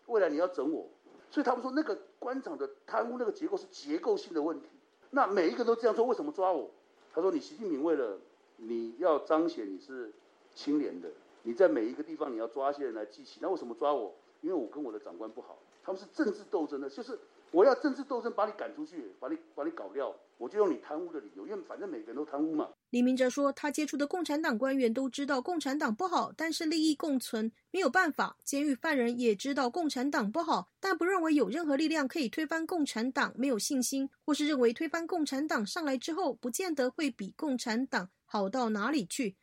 [0.08, 0.88] 未来你要整我，
[1.30, 4.68] 所以他们说那个官场的贪污那个结构是结构性的问题。
[5.12, 6.72] 那每一个都这样做，为什么抓我？
[7.13, 8.18] 他说：“你习近平为了
[8.58, 10.12] 你要彰显你是
[10.60, 11.10] 清廉的，
[11.43, 13.39] 你在每一个地方你要抓一些人来记起。
[13.41, 14.13] 那为什么抓我？
[14.41, 17.17] 因为我跟我的长官不好，他们是政治斗争的，就是
[17.52, 28.36] 我要政治斗争把你赶出去，把你把你搞掉，我就用你贪污的理由，因为反正每个人都贪污嘛。”李明哲说，他接触的共产党官员都知道共产党不好，但是利益共存，没有办法。
[28.43, 39.36] 监狱犯人也知道共产党不好，但不认为有任何力量可以推翻共产党，没有信心，或是认为推翻共产党上来之后，不见得会比共产党好到哪里去。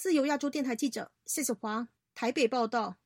[0.00, 2.96] 自由亚洲电台记者谢小华台北报道。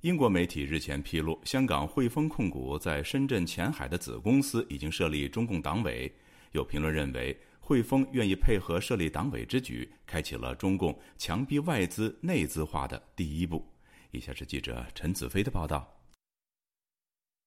[0.00, 6.10] 英国媒体日前披露，香港汇丰控股在深圳前海的子公司已经设立中共党委。
[6.52, 7.38] 有评论认为，
[7.68, 13.62] 汇丰愿意配合设立党委之举，开启了中共强逼外资内资化的第一步。
[14.10, 15.86] 以下是记者陈子飞的报道。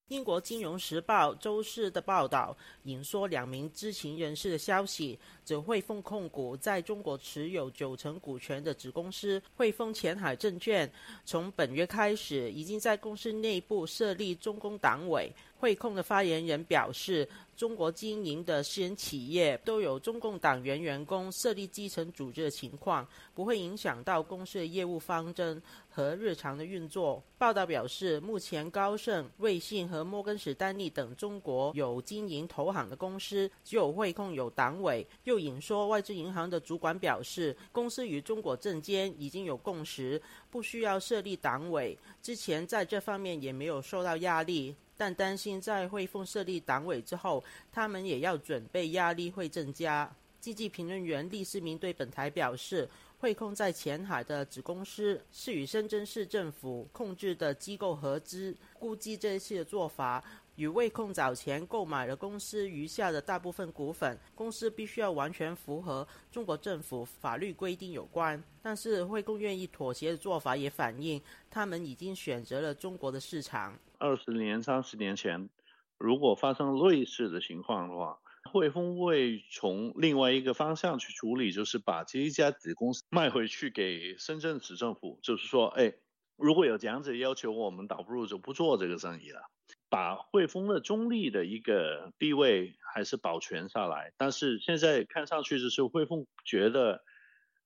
[0.08, 2.54] 英国《金融时报》周四的报道
[2.84, 10.88] 引说两名知情人士的消息，指汇丰控股在中国持有九成股权的子公司汇丰前海证券，
[11.24, 15.32] 从本月开始已经在公司内部设立中共党委。
[15.56, 27.22] 汇控的发言人表示，中国经营的私人企业都有中共党员员工设立基层组织的情况，不会影响到公司的业务方针和日常的运作。
[27.38, 35.06] 报道表示，目前高盛、瑞信和摩根士丹利等中国有经营投行的公司，只有汇控有党委。
[35.24, 41.96] 又引说，外资银行的主管表示，公司与中国证监已经有共识，不需要设立党委。
[42.22, 44.74] 之前在这方面也没有受到压力。
[44.96, 50.10] 但担心在汇丰设立党委之后，他们也要准备压力会增加。
[50.40, 60.22] 经济评论员厉世民对本台表示，汇控在前海的子公司是与深圳市政府控制的机构合资，估计这一次的做法
[60.56, 68.42] 与汇控早前购买了公司余下的大部分股份，公司必须要完全符合中国政府法律规定有关。
[68.60, 73.78] 但是汇控愿意妥协的做法，也反映他们已经选择了中国的市场。
[74.02, 75.48] 二十年、三十年前，
[75.96, 78.18] 如果发生类似的情况的话，
[78.50, 85.20] 汇丰会从另外一个方向去处理，就是把这一家子公司 卖回去给深圳市政府。
[85.22, 85.94] 就是说，哎，
[86.36, 89.42] 如果有这样子要求，我们倒不如就不做这个生意了，
[89.88, 94.12] 把汇丰的中立的一个地位还是保全下来。
[94.16, 97.04] 但是现在看上去就是汇丰觉得，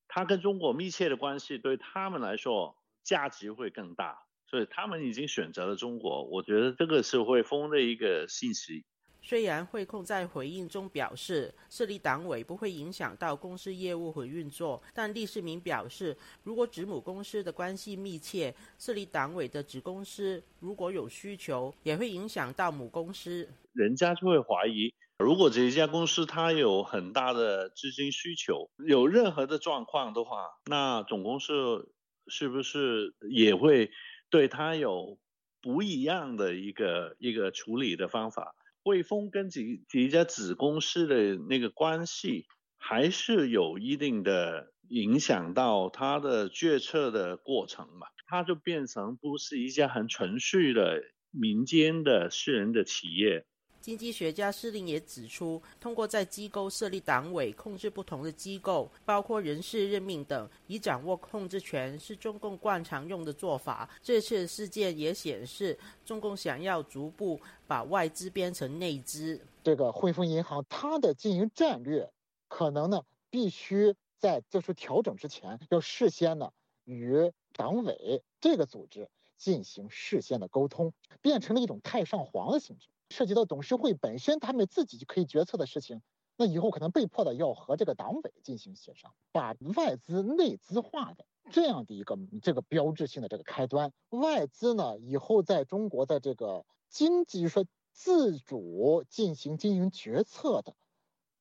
[0.06, 4.25] 它跟中国密切的关系对他们来说价值会更大。
[4.48, 8.84] 所以他们已经选择了中国，我觉得这个是汇丰的一个信息。
[9.22, 23.48] 虽然汇控在回应中表示设立党委不会影响到公司业务和运作，但李世民表示，如果子母公司的关系密切，设立党委的子公司如果有需求，也会影响到母公司。
[23.72, 31.92] 人家就会怀疑，如果这一家公司它有很大的资金需求，有任何的状况的话，那总公司
[32.28, 33.90] 是不是也会？
[34.36, 35.18] 对它有
[35.62, 38.54] 不一样的一个一个处理的方法。
[38.84, 42.44] 汇丰跟几几家子公司的那个关系，
[42.76, 48.08] 还是有一定的影响到它的决策的过程嘛？
[48.26, 53.46] 它就变成不是一家很纯粹的民间的私人的企业。
[53.86, 63.88] 经济学家施令也指出，通过在机构设立党委，控制不同的机构，包括人事任命等，以掌握控制权，是中共惯常用的做法。
[64.02, 69.40] 这次事件也显示，中共想要逐步把外资变成内资。
[69.62, 72.10] 这个汇丰银行，它的经营战略
[72.48, 76.50] 可能呢，必须在做出调整之前，要事先呢
[76.82, 82.88] 与党委这个组织进行事先的沟通，变成了一种太上皇的性质。
[83.08, 86.02] 涉及到董事会本身他们自己就可以决策的事情，
[86.36, 100.74] 那以后可能被迫的要和这个党委进行协商，把外资内资化的这样的一个这个标志性的这个开端，外资呢以后在中国的这个经济说自主进行经营决策的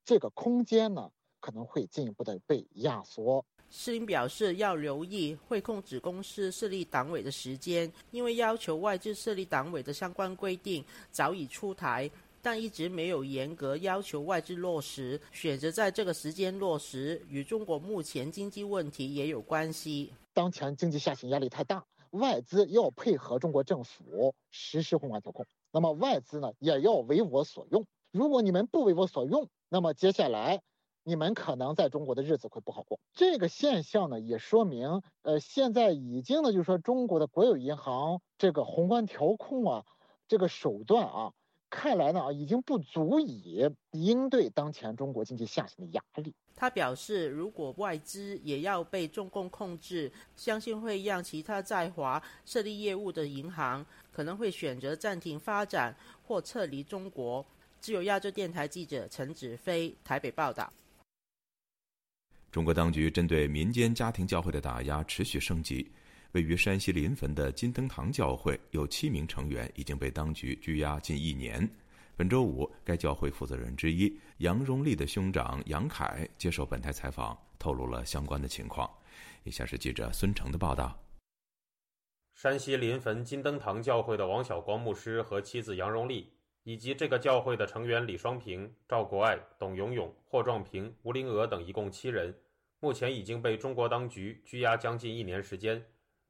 [0.06, 3.46] 这个空间呢，可能会进一步的被压缩。
[3.70, 12.10] 施林表示，要留意汇控子公司设立党委的时间，因为要求外资设立党委的相关规定早已出台，
[12.42, 15.20] 但一直没有严格要求外资落实。
[15.32, 20.14] 选择在这个时间落实，与中国目前经济问题也有关系。
[20.34, 27.86] 当前经济下行压力太大，外资要配合中国政府实施宏观调控，那么外资呢也要为我所用。
[28.12, 30.62] 如果你们不为我所用，那么接下来
[31.08, 33.00] 你们可能在中国的日子会不好过。
[33.14, 39.86] 这个现象呢，也说明，呃，现在已经呢，就是说中国的国有银行这个宏观调控啊，
[40.28, 41.32] 这个手段啊。
[41.70, 46.34] 看来呢啊，已经不足以应对当前中国经济下行的压力。
[46.56, 55.96] 他表示，如果外资也要被中共控制，相信会让其他在华设立业务的银行可能会选择暂停发展
[56.26, 57.46] 或撤离中国。
[57.80, 60.72] 自由亚洲电台记者陈子飞台北报道。
[62.56, 65.86] 中国当局针对民间家庭教会的打压持续升级。
[66.32, 71.70] 位于山西临汾的金灯堂教会有七名成员已经被当局拘押近一年。
[72.16, 78.90] 本周五，该教会负责人之一杨荣利的兄长杨凯接受本台采访，透露了相关的情况。
[79.44, 80.98] 以下是记者孙成的报道：
[82.36, 86.32] 山西临汾金灯堂教会的王晓光牧师和妻子杨荣利，
[86.64, 92.34] 以及这个教会的成员李双平、赵国爱、董永永、霍壮平、吴林娥等一共七人，
[92.86, 95.84] 目前已经被中国当局拘押将近一年时间。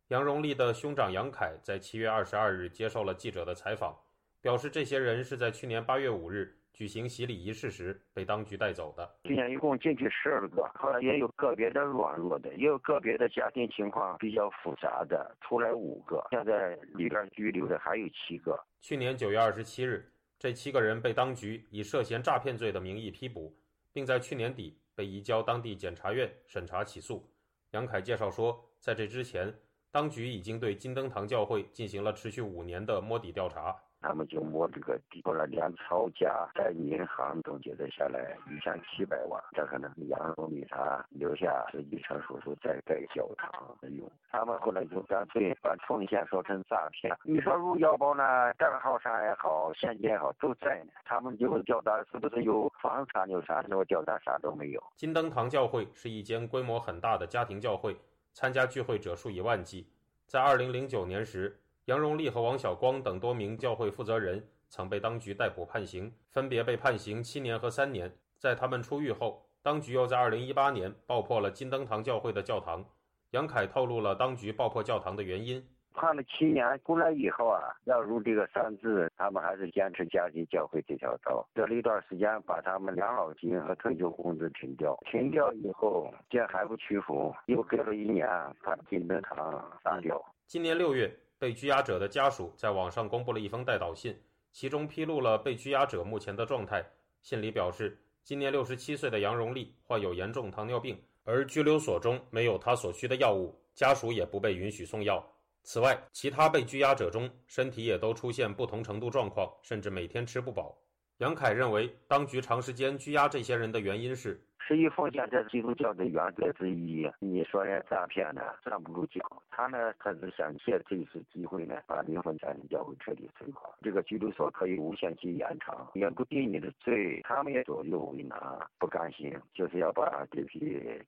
[0.07, 3.93] 杨荣利的兄长杨凯在七月二十二日接受了记者的采访，
[4.39, 9.17] 表示这些人是在去年八月五日举行洗礼仪式时被当局带走的。
[9.23, 18.57] 今年一共进去十二个，后来也有个别的软弱的，也有个别的家庭情况比较复杂的，出来五个，现在里边拘留的还有七个。
[18.79, 23.53] 去年九月二十七日，这七个人被当局以涉嫌诈骗罪的名义批捕，
[23.91, 27.29] 并在去年底被移交当地检察院审查起诉。
[27.71, 29.53] 杨凯介绍说，在这之前。
[29.91, 33.73] 当局已经对金灯堂教会进行了持续五年的摸底调查。
[34.05, 44.07] 他们就摸这个底，后来连抄家在银行总结的下来一千七百万，这可能是杨荣立他留下实际成叔叔在盖教堂用。
[44.29, 47.17] 他们后来就干脆把奉献说成诈骗。
[47.23, 50.91] 你说如要包呢，账号上也好，现金也好都在呢。
[51.03, 53.65] 他们就调查是不是有房产有啥？
[53.71, 54.83] 我调查啥都没有。
[54.95, 57.97] 金灯堂教会是一间规模很大的家庭教会。
[58.33, 59.87] 参加聚会者数以万计。
[60.27, 68.11] 在二零零九年时，杨荣利和王晓光等多名教会负责人曾被当局逮捕判刑，分别被判刑七年和三年。
[68.39, 72.83] 在他们出狱后，当局又在2018年爆破了金灯堂教会的教堂。
[73.31, 75.63] 杨凯透露了当局爆破教堂的原因。
[75.93, 81.47] 判了七年出来以后啊，要入这个三字，他们还是坚持家庭教会这条道。
[81.53, 84.97] 隔了一段时间，把他们养老金和退休工资停掉。
[85.05, 88.27] 停掉以后，见还不屈服，又隔了一年，
[88.63, 90.19] 把金灯堂杀掉。
[90.47, 94.17] 今年六月，被拘押者的家属在网上公布了一封代祷信，
[94.51, 96.85] 其中披露了被拘押者目前的状态。
[97.21, 105.25] 信里表示，今年六十七岁的杨荣利患有严重糖尿病，而拘留所中没有他所需的药物，家属也不被允许送药。
[105.63, 110.77] 此外，其他被拘押者中身体也都出现不同程度状况，甚至每天吃不饱。
[111.17, 117.07] 杨凯认为，当局长时间拘押这些人的原因是：十一奉献这基督教的原则之一。
[117.19, 119.21] 你说人诈骗呢，站不住脚。
[119.51, 123.69] 他呢，他是想借这次机会呢，把灵魂家庭教会彻底摧毁。
[123.83, 128.39] 这个拘留所可以无限期延长，也不定你的罪，他们也左右为难，
[128.79, 130.59] 不甘心，就是要把这批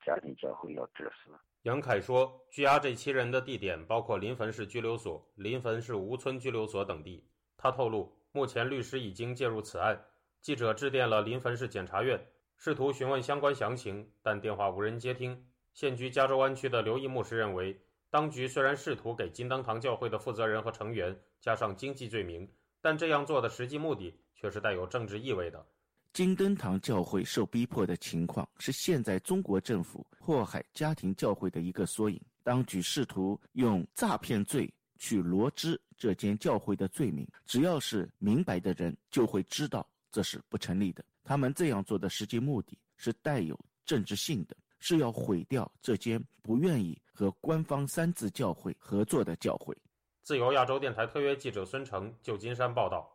[0.06, 1.32] 家庭教会要致死。
[1.64, 7.26] 杨凯说，拘押这七人的地点包括临汾市拘留所、临汾市吴村拘留所等地。
[7.58, 10.00] 他透露，目前律师已经介入此案。
[10.42, 12.22] 记者致电了临汾市检察院，
[12.58, 15.46] 试图询问相关详情，但电话无人接听。
[15.74, 17.80] 现居加州湾区的刘毅牧师认为，
[18.10, 22.50] 当局虽然试图给金灯堂教会的负责人和成员加上经济罪名，
[22.82, 25.64] 但这样做的实际目的却是带有政治意味的。
[26.14, 32.20] 金灯堂教会受逼迫的情况是现在中国政府迫害家庭教会的一个缩影。
[32.44, 41.06] 当局试图用诈骗罪去罗织这间教会的罪名，只要是明白的人就会知道这是不成立的。
[41.28, 49.76] 他们这样做的实际目的是带有政治性的，是要毁掉这间不愿意和官方三字教会合作的教会。
[50.24, 53.14] 自由亚洲电台特约记者孙成，旧金山报道。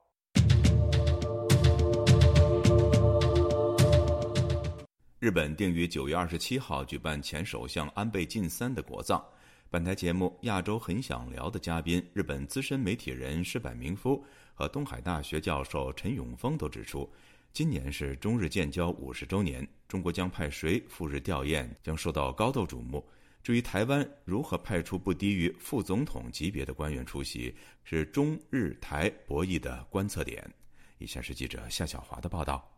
[5.18, 9.24] 日本定于九月二十七号举办前首相安倍晋三的国葬。
[9.70, 17.10] 本台节目《亚洲很想聊》的嘉宾，日本资深媒体人石坂明夫和东海大学教授陈永峰都指出，
[17.53, 23.07] 今年是中日建交五十周年，中国将派谁赴日吊唁将受到高度瞩目。
[23.42, 30.50] 至于台湾如何派出不低于副总统级别的官员出席，是中日台博弈的观测点。
[30.96, 32.72] 以下是记者夏小华的报道。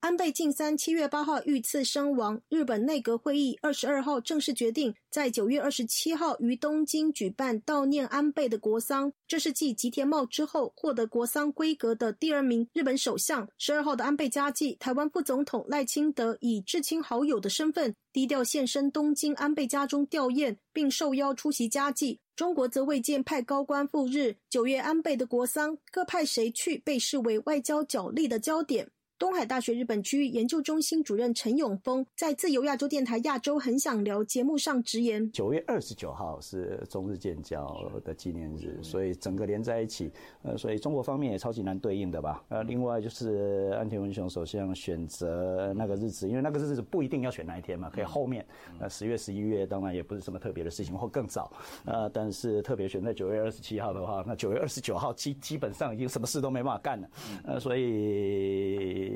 [0.00, 2.40] 安倍晋三七月八号遇刺身亡。
[2.48, 9.12] 日本内阁会议二十二号正式决定，在九月二十七号于东京举办悼念安倍的国丧。
[9.26, 13.48] 这是继吉田茂之后获得国丧规格的第二名日本首相。
[13.58, 22.20] 十二号的安倍家祭，台湾副总统赖清德以至亲好友的身份低调现身东京安倍家中吊唁，并受邀出席家祭。
[22.36, 24.36] 中国则未见派高官赴日。
[24.48, 28.88] 九月安倍的国丧，各派谁去，被视为外交角力的焦点。
[29.18, 40.08] 东海大学日本区域研究中心主任陈永峰在自由亚洲电台《亚洲很想聊》节目上直言：九月二十九号是中日建交的纪念日，所以整个连在一起，
[40.42, 42.44] 呃，所以中国方面也超级难对应的吧。
[42.48, 48.46] 呃，另外就是安田文雄首相选择那个日子，因为那个日子不一定要选那一天嘛，可以后面。
[48.78, 51.52] 呃，十月、十一月当然也不是什么特别的事情，或更早。
[51.86, 57.08] 呃，但是特别选在九月二十七号的话，那九月二十九号基基本上已经什么事都没办法干了。
[57.42, 59.07] 呃，所以。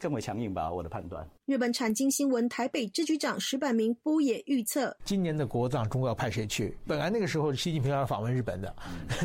[0.00, 1.26] 更为强硬吧，我的判断。
[1.46, 6.76] 日本产经新闻台北支局长石柏明夫也预测，今年的国葬中国要派谁去？
[6.86, 8.74] 本来那个时候习近平要访问日本的，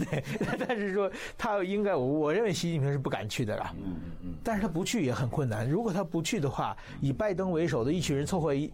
[0.68, 3.74] 但是说他应该，我认为习近平是不敢去的啦。
[3.78, 4.34] 嗯嗯嗯。
[4.44, 5.70] 但是他不去也很困难。
[5.70, 8.72] 如果他不去的话，以拜登为首的一群人凑合一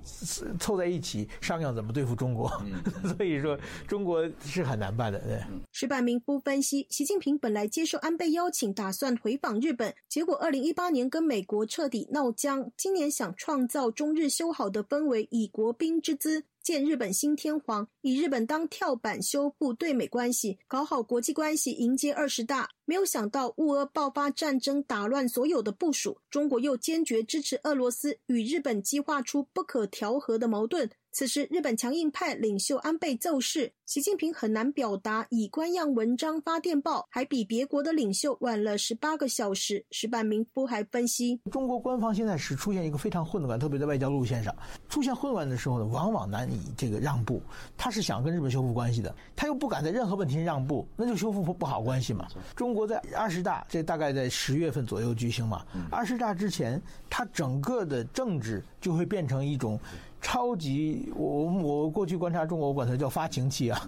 [0.59, 2.49] 凑在一起商量怎么对付中国，
[3.17, 5.19] 所以说中国是很难办的。
[5.19, 5.41] 对。
[5.71, 22.69] 石柏明夫分析，习近平本来接受安倍邀请，打算回访日本，结果二零一八年跟美美国彻底闹僵，今年想创造中日修好的氛围，以国宾之姿见日本新天皇，以日本当跳板修复对美关系，搞好国际关系，迎接二十大。
[22.85, 30.89] 没有想到乌俄爆发战争，打乱所有的部署，中国又坚决支持俄罗斯，与日本激化出不可调和的矛盾。
[31.11, 39.85] 此时，日本强硬派领袖安倍奏事，习近平很难表达，以官样文章发电报，还比别国的领袖晚了十八个小时。
[39.91, 44.53] 石板明夫还分析，中国官方现在是出现一个非常混乱，特别在外交路线上
[44.89, 47.41] 出现混乱的时候呢，往往难以这个让步。
[47.77, 52.27] 他是想跟日本修复关系的，他又不敢在任何问题上让步，那就修复不不好关系嘛。
[52.55, 55.65] 中国在二十大，这大概在十月份左右举行嘛。
[55.89, 59.79] 二十大之前，他整个的政治就会变成一种。
[60.25, 63.85] 超级，我我过去观察中国，我管它叫发情期啊，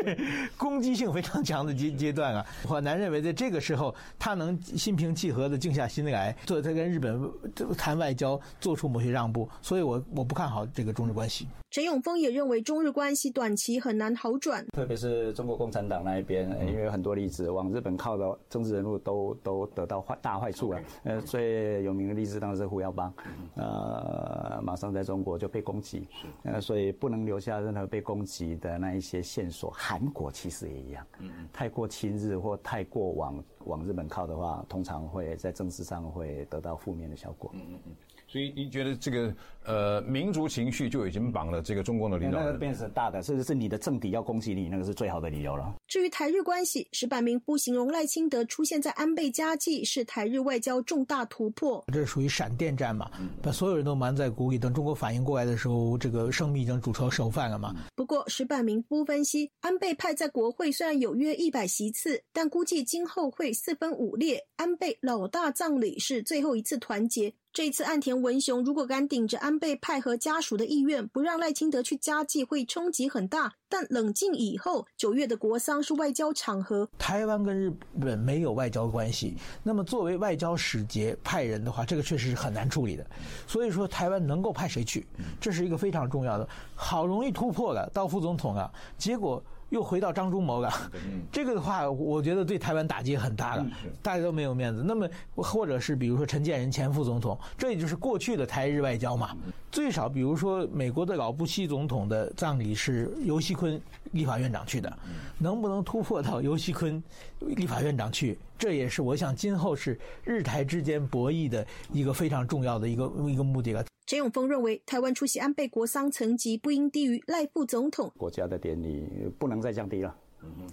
[0.56, 2.46] 攻击性非常强的阶阶段啊。
[2.66, 7.30] 我难认为在这个时候，他能心平气和的静下心来，做他跟日本
[7.76, 9.46] 谈外交，做出某些让步。
[9.60, 11.46] 所以我我不看好这个中日关系。
[11.74, 20.80] 陈永峰也认为中日关系短期很难好转，特别是中国共产党那一边，因为很多例子往日本靠的政治人物都都得到坏大坏处了。
[21.02, 23.12] 呃，最有名的例子当然是胡耀邦，
[23.56, 26.06] 呃，马上在中国就被攻击，
[26.44, 29.68] 呃，所以不能留下任何被攻击的那一些线索。
[29.72, 31.04] 韩国其实也一样，
[31.52, 37.50] 太过亲日或太过往往日本靠的话，通常会在政治上会得到负面的效果。
[37.54, 37.92] 嗯嗯嗯。
[38.26, 39.32] 所以你觉得这个
[39.64, 42.46] 呃民族情绪就已经绑了这个中共的领导人？
[42.46, 45.74] 那个变成大的，甚至是你的政敌要攻击你，那个是最好的理由了。
[45.86, 51.84] 至于台日关系，石板明夫形容赖清德出现在安倍家祭是台日外交重大突破。
[51.92, 53.10] 这属于闪电战嘛，
[53.42, 57.76] 把所有人都瞒在鼓里，等中国反应过来的时候，这个生米已经煮成熟饭了嘛。
[57.94, 64.44] 不过石板明夫分析，安倍派在国会虽然有约一百席次，但估计今后会四分五裂。
[64.56, 67.32] 安倍老大葬礼是最后一次团结。
[67.52, 73.52] 这次岸田文雄如果敢顶着安倍派和家属的意愿，不让赖清德去家祭，会冲击很大。
[73.68, 79.36] 但冷静以后，九月的国丧是外交场合，台湾跟日本没有外交关系。
[79.62, 83.06] 那么作为外交使节派人的话，这个确实是很难处理的。
[83.46, 85.06] 所以说，台湾能够派谁去，
[85.40, 86.48] 这是一个非常重要的。
[86.74, 89.40] 好容易突破了到副总统啊，结果。
[89.74, 90.72] 又回到张忠谋了，
[91.32, 93.66] 这个的话，我觉得对台湾打击很大了，
[94.00, 94.84] 大家都没有面子。
[94.86, 99.36] 那么，或者是比如说陈建仁前副总统，这也就是过去的台日外交嘛。
[99.72, 103.80] 最少，比如说美国的老布希总统的葬礼是尤锡坤
[104.12, 104.96] 立法院长去的，
[105.38, 107.02] 能不能突破到尤锡坤
[107.40, 108.38] 立法院长去？
[108.56, 113.84] 这也是我想今后是日台之间博弈的一个非常重要的一个一个目的了。
[114.06, 118.12] 陈永峰认为，台湾出席安倍国丧层级不应低于赖副总统。
[118.18, 120.14] 国家的典礼不能再降低了，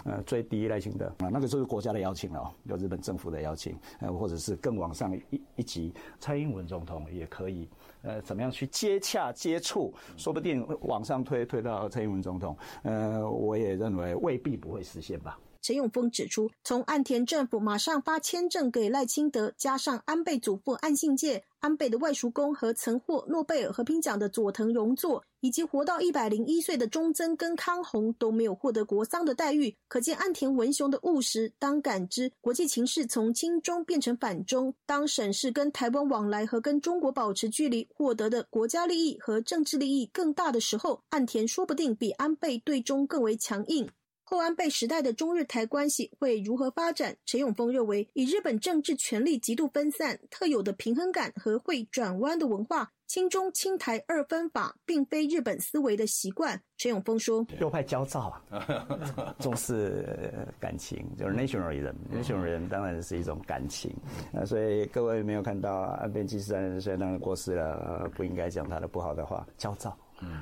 [0.04, 7.66] 呃，最低赖清德啊，那个就是国家的邀请了，有日本政府的邀请，呃，或者是更往上一一级，蔡英文总统也可以，
[8.02, 15.38] 呃，怎么样去接洽接触，说不定往上推推到蔡英文总统，呃，我也认为未必不会实现吧。
[15.62, 31.52] 陈永峰指出，从岸田政府马上发签证给赖清德，加上安倍祖父岸信介、安倍的外叔公和曾获诺贝尔和平奖的佐藤荣作，以及活到一百零一岁的中曾跟康弘都没有获得国丧的待遇，可见岸田文雄的务实。
[31.60, 43.88] 当感知国际情势从亲中变成反中，当审视跟台湾往来和跟中国保持距离获得的国家利益和政治利益更大的时候，岸田说不定比安倍对中更为强硬。
[44.32, 47.14] 后安倍时代的中日台关系会如何发展？
[47.26, 56.58] 陈永峰认为，以日本政治权力极度分散、特有的平衡感和会转弯的文化，亲中亲台二分法并非日本思维的习惯。
[56.78, 63.94] 陈永峰说：“右派焦躁啊， 重视感情，就是 nationalism，nationalism 当然是一种感情。
[64.32, 65.70] 那所以各位没有看到
[66.00, 69.94] 安倍晋三虽然当然过世了，不应该讲他的不好的话，焦躁。”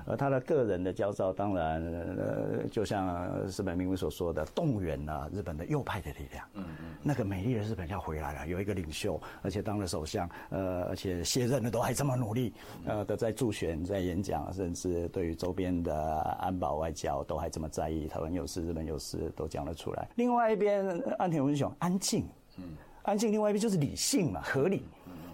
[0.07, 1.83] 而他的个人的焦躁，当然，
[2.17, 6.47] 呃，就像石本明文所说的，动员了日本的右派的力量。
[6.55, 12.53] 嗯嗯，那个美丽的日本要回来了，有一个领袖，而且当了首相，呃，而且卸任了都还这么努力，
[12.85, 20.09] 呃，的在助选、在演讲，甚至对于周边的安保外交都还这么在意，台湾有事、日本有事都讲了出来。
[20.17, 20.85] 另外一边，
[21.19, 22.27] 安田文雄安静，
[22.57, 22.65] 嗯，
[23.03, 23.31] 安静。
[23.31, 24.83] 另外一边就是理性嘛，合理，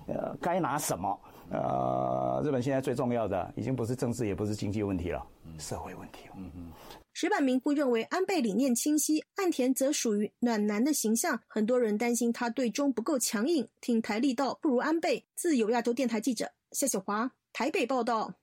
[0.07, 1.19] 呃，该拿什么？
[1.51, 5.25] 呃，日本现在最重要的已经不是政治，也不是经济问题了，
[5.59, 6.29] 社会问题。
[6.37, 6.73] 嗯嗯。
[7.13, 15.25] 石板明夫认为安倍理念清晰，岸田则属于暖男的形象，很多人担心他对中不够强硬，挺台力道不如安倍。
[15.35, 18.35] 自由亚洲电台记者夏小华台北报道。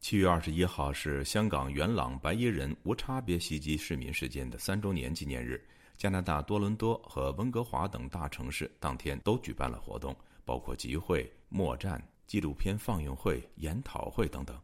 [0.00, 5.60] 七月二十一号是香港元朗白衣人无差别袭击市民事件的三周年纪念日，
[5.96, 10.14] 加拿大多伦多和温哥华等大城市当天都举办了活动。
[10.44, 14.58] 包括集会、默战、纪录片放映会、研讨会等等，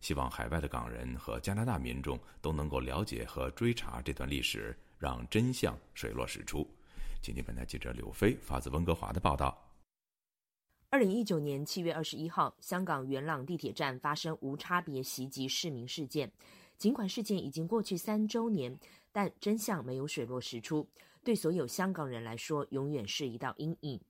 [0.00, 6.66] 希望海外的港人和加拿大民众都能够了解和追查这段历史，让真相水落石出。
[7.22, 9.56] 今天本台记者柳飞发自温哥华的报道：
[10.88, 16.32] 二零一九年七月二十一号，香港元朗地铁站发生无差别袭击市民事件。
[16.78, 18.74] 尽管事件已经过去三周年，
[19.12, 20.88] 但真相没有水落石出，
[21.22, 24.00] 对所有香港人来说，永远是一道阴影。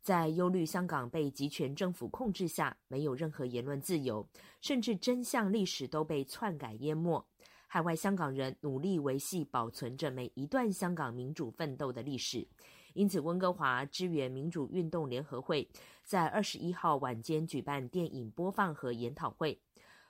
[0.00, 4.26] 在忧虑香港被集权政府控制下，没有任何言论自由，
[4.60, 7.24] 甚至真相历史都被篡改淹没。
[7.66, 12.48] 海外香港人努力维系、保存着每一段香港民主奋斗的历史。
[12.94, 15.68] 因此，温哥华支援民主运动联合会
[16.02, 19.60] 在二十一号晚间举办电影播放和研讨会。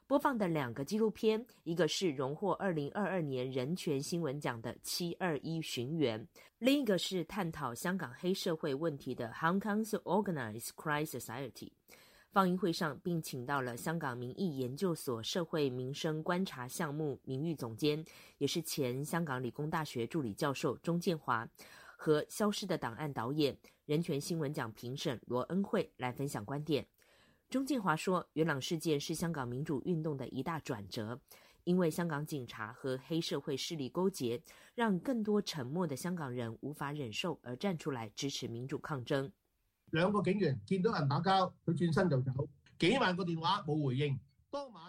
[0.08, 6.18] 播放的两个纪录片，一个是荣获二零二二年人权新闻奖的《七二一寻源》，
[6.58, 11.52] 另一个是探讨香港黑社会问题的《Hong Kong's Organized Crime Society》。
[12.32, 18.02] 放映会上，并请到了香港民意研究所社会民生观察项目名誉总监，
[18.38, 21.46] 也是前香港理工大学助理教授钟建华，
[21.98, 23.54] 和《消失的档案》导演、
[23.84, 26.86] 人权新闻奖评审罗恩惠来分享观点。
[27.50, 31.18] 钟建华说：“元朗事件是香港民主运动的一大转折，
[31.64, 34.42] 因为香港警察和黑社会势力勾结，
[34.74, 39.32] 让更多沉默的香港人无法忍受，而站出来支持民主抗争。
[39.92, 42.46] 两个警员见到人打交，佢转身就走，
[42.78, 44.18] 几万个电话冇回应。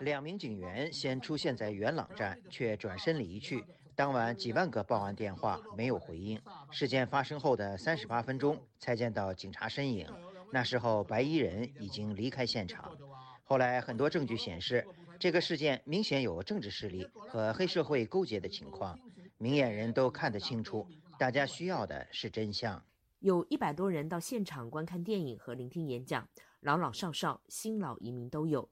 [0.02, 3.64] 两名警员先出现在元朗站，却转身离去。
[3.96, 6.38] 当晚几万个报案电话没有回应。
[6.72, 10.06] 事件发生后的三十八分钟，才见到警察身影。”
[10.52, 12.96] 那时候，白衣人已经离开现场。
[13.44, 14.86] 后来，很多证据显示，
[15.20, 19.00] 这个事件明显有政治势力和黑社会勾结的情况，
[19.38, 20.88] 明眼人都看得清楚。
[21.18, 22.84] 大家需要的是真相。
[23.20, 26.28] 有一百多人到现场观看电影和聆听演讲，
[26.62, 28.70] 老老少少、新老移民都有。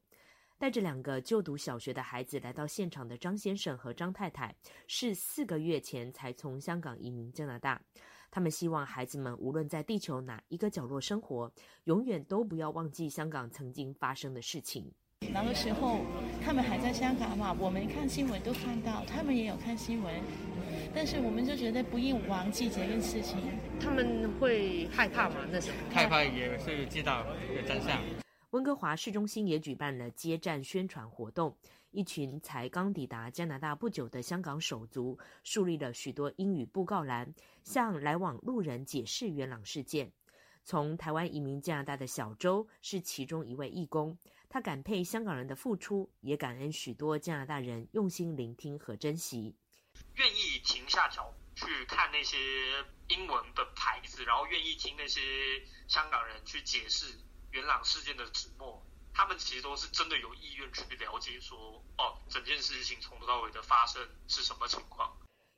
[0.59, 4.55] 带着两个就读小学的孩子来到现场的张先生和张太太，
[4.87, 7.79] 是四个月前才从香港移民加拿大。
[8.37, 11.51] 他们希望孩子们无论在地球哪一个角落生活，
[11.85, 14.85] 永远都不要忘记香港曾经发生的事情。
[15.33, 16.01] 那个时候
[16.45, 20.13] 他们还在香港嘛，我们看新闻都看到，他们也有看新闻，
[20.93, 23.39] 但是我们就觉得不应忘记这件事情。
[23.79, 25.37] 他们会害怕吗？
[25.51, 27.25] 那时候害怕也是知道
[27.55, 27.99] 有真相。
[28.51, 31.53] 温哥华市中心也举办了接站宣传活动。
[31.91, 37.33] 一群才刚抵达加拿大不久的香港手足，树立了许多英语布告栏，
[37.63, 40.11] 向来往路人解释元朗事件。
[40.63, 44.17] 从台湾移民加拿大的小周是其中一位义工，
[44.49, 49.55] 他感佩香港人的付出，也感恩许多加拿大人用心聆听和珍惜，
[50.15, 52.37] 愿意停下脚去看那些
[53.07, 55.21] 英文的牌子，然后愿意听那些
[55.87, 57.17] 香港人去解释
[57.51, 58.85] 元朗事件的始末。
[59.17, 65.11] 他们其实都是真的有意愿去了解，说哦，整件事情从头到尾的发生是什么情况。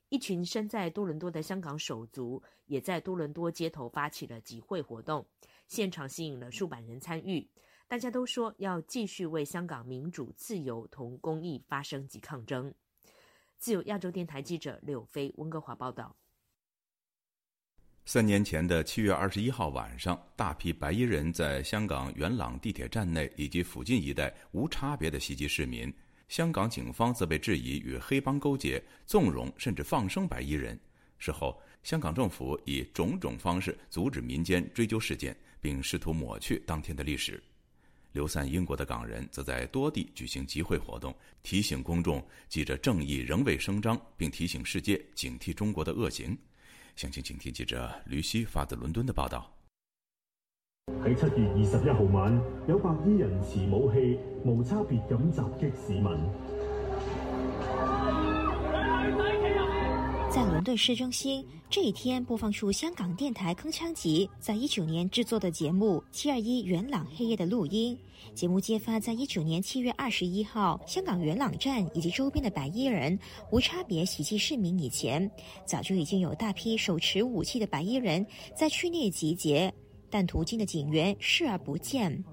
[0.07, 5.27] 一群身在多伦多的香港手足也在多伦多街头发起了集会活动，
[5.67, 7.49] 现场吸引了数百人参与。
[7.89, 12.73] 大家都说要继续为香港民主、自由同公益发声及抗争。
[13.57, 16.15] 自由亚洲电台记者柳飞温哥华报道。
[18.11, 25.93] 三年前的七月二十一号晚上，大批白衣人在香港元朗地铁站内以及附近一带无差别的袭击市民。
[26.27, 30.75] 香港警方则被质疑与黑帮勾结，纵容甚至放生白衣人。
[31.19, 37.39] 事后，香港政府以种种方式阻止民间追究事件，并试图抹去当天的历史。
[38.13, 46.35] 流散英国的港人则在多地举行集会活动，提醒公众记着正义仍未声张，并提醒世界警惕中国的恶行。
[46.99, 49.49] 详情，请听记者吕希发自伦敦的报道。
[51.01, 52.37] 喺七月二十一号晚，
[52.67, 56.11] 有白衣人持武器，无差别咁袭击市民。
[60.29, 67.97] 在伦敦市中心，这一天播放出香港电台铿锵集在一九年制作的节目《七二一元朗黑夜》的录音。
[68.35, 73.17] 节目揭发，在一九年七月二十一号，香港元朗站以及周边的白衣人
[73.51, 75.29] 无差别袭击市民以前，
[75.65, 78.23] 早就已经有大批手持武器的白衣人
[78.55, 79.73] 在区内集结，
[80.11, 82.23] 但途经的警员视而不见。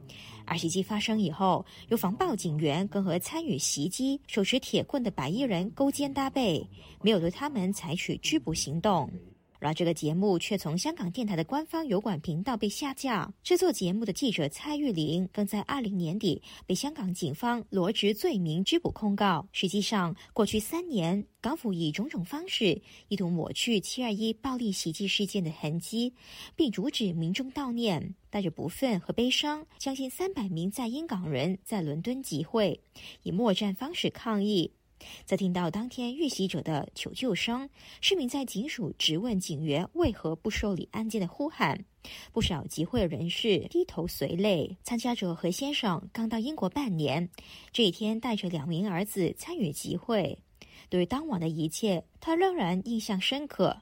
[0.46, 6.66] 而袭击发生以后，有防暴警员更和参与袭击、手持铁棍的白衣人勾肩搭背，
[7.02, 9.10] 没有对他们采取拘捕行动。
[9.58, 13.32] 然而，这个节目却从香港电台的官方油管频道被下架。
[13.42, 19.46] 制作节目的记者蔡玉玲更在二零年底被香港警方罗织罪名拘捕控告。
[19.52, 26.12] 实际上，过去三年，港府以种种方式意图抹去七二一暴力袭击事件的痕迹，
[26.54, 28.14] 并阻止民众悼念。
[28.28, 32.78] 带着不忿和悲伤，将近三百名在英港人在伦敦集会，
[33.22, 34.70] 以默战方式抗议。
[35.24, 37.68] 在听到当天遇袭者的求救声，
[38.00, 41.84] 市民在警署质问警员为何不受理案件的呼喊，
[42.32, 44.76] 不少集会人士低头随泪。
[44.82, 47.28] 参加者何先生刚到英国半年，
[47.72, 50.38] 这一天带着两名儿子参与集会，
[50.88, 53.76] 对当晚的一切，他仍然印象深刻。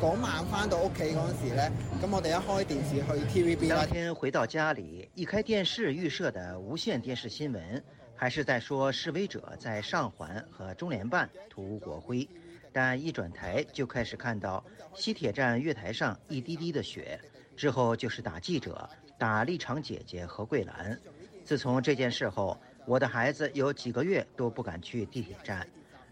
[0.00, 1.70] 嗰晚翻到屋企嗰时咧，
[2.02, 7.84] 咁我哋一开电视去 TVB 当天回到家里，一开电视预设的无线电视新闻。
[8.20, 12.28] 还是在说示威者在上环和中联办涂国徽，
[12.70, 14.62] 但一转台就开始看到
[14.94, 17.18] 西铁站月台上一滴滴的血，
[17.56, 21.00] 之后就是打记者、打立场姐姐何桂兰。
[21.46, 25.66] 自从这件事后，我的孩子有几个月都不敢去地铁站。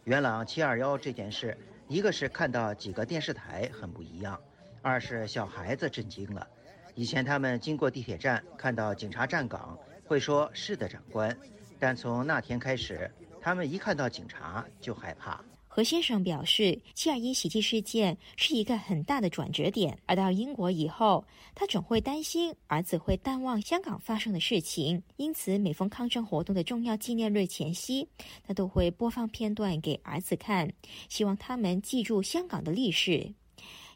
[0.05, 1.55] 元朗七二幺这件事，
[1.89, 4.41] 一个是看到几个电视台很不一样，
[4.81, 6.49] 二是小孩子震惊了。
[6.95, 11.37] 以前他们经过地铁站看到警察站岗，会说是的，长官。
[11.79, 13.11] 但从那天开始，
[13.41, 15.43] 他们一看到警察就害怕。
[15.71, 19.97] 何先生表示，七二一袭击事件是一个很大的转折点。
[20.07, 21.25] 而到英国以后，
[21.55, 28.09] 他总会担心儿子会淡忘香港发生的事情，因此每逢抗争活动的重要纪念日前夕，
[28.45, 30.69] 他都会播放片段给儿子看，
[31.09, 33.33] 希望他们记住香港的历史。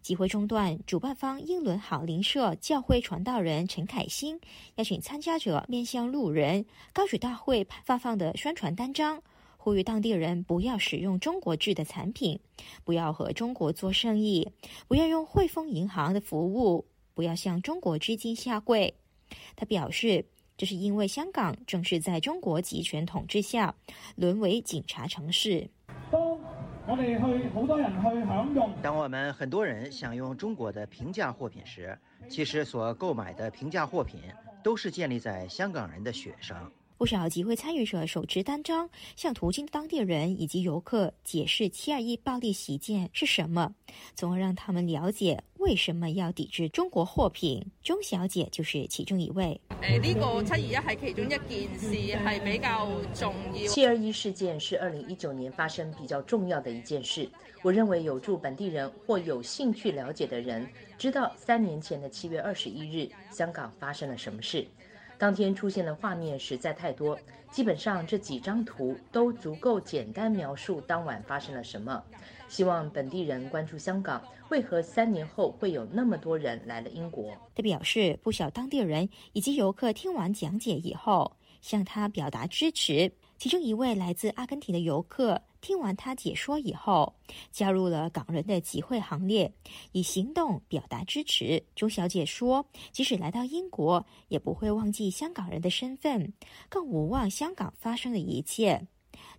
[0.03, 4.41] 集会中断，主办方英伦好邻社教会传道人陈凯欣
[4.75, 9.23] 邀请参加者面向路人，高举大会发放的宣传单张，
[9.57, 12.41] 呼吁当地人不要使用中国制的产品，
[12.83, 14.49] 不要和中国做生意，
[14.89, 16.85] 不要用汇丰银行的服务，
[17.15, 18.93] 不要向中国资金下跪。
[19.55, 20.27] 他表示，
[20.57, 23.73] 这是因为香港正是在中国集权统治下
[24.17, 25.71] 沦为警察城市。
[26.93, 28.71] 我哋去好多人去享用。
[28.83, 34.21] 当我们很多人享用中国的平价货品时，其实所购买的平价货品
[34.63, 36.71] 都是建立在香港人的血上。
[37.03, 43.75] 不少集会参与者手持单张，向途经的当地人以及游客解释七二一暴力袭件是什么，
[44.15, 47.61] 从而让他们了解为什么要抵制中国货品。
[47.83, 49.61] 钟小姐就是其中一位。
[49.81, 51.41] 诶，呢个七二一系其中一件
[51.77, 53.67] 事，系比较重要。
[53.67, 57.29] 七二一事件是二零一九年发生比较重要的一件事。
[57.63, 64.65] 我认为有助本地人或有兴趣了解的人知道三年前的七月二十一日，香港发生了什么事。
[65.23, 67.17] 当天出现的画面实在太多，
[67.49, 72.03] 基本上这几张图都足够简单描述当晚发生了什么。
[72.49, 77.33] 希望本地人关注香港为何三年后会有那么多人来了英国。
[77.55, 83.09] 他表示，不少当地人以及游客听完讲解以后，向他表达支持。
[83.39, 87.15] 其中一位来自阿根廷的游客听完他解说以后，
[87.53, 89.51] 加入了港人的集会行列，
[89.93, 91.63] 以行动表达支持。
[91.77, 96.33] 钟小姐说：“即使来到英国，也不会忘记香港人的身份，
[96.69, 98.89] 更无忘香港发生的一切。”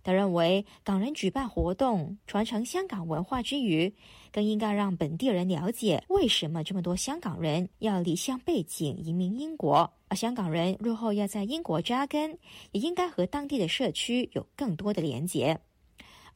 [0.02, 3.92] 他认为，港人举办活动传承香港文化之余，
[4.32, 12.38] 更应该让本地人了解为什么这么多香港人要离乡背井移民英国，而香港人日后要在英国扎根，
[12.72, 15.58] 也应该和当地的社区有更多的连结。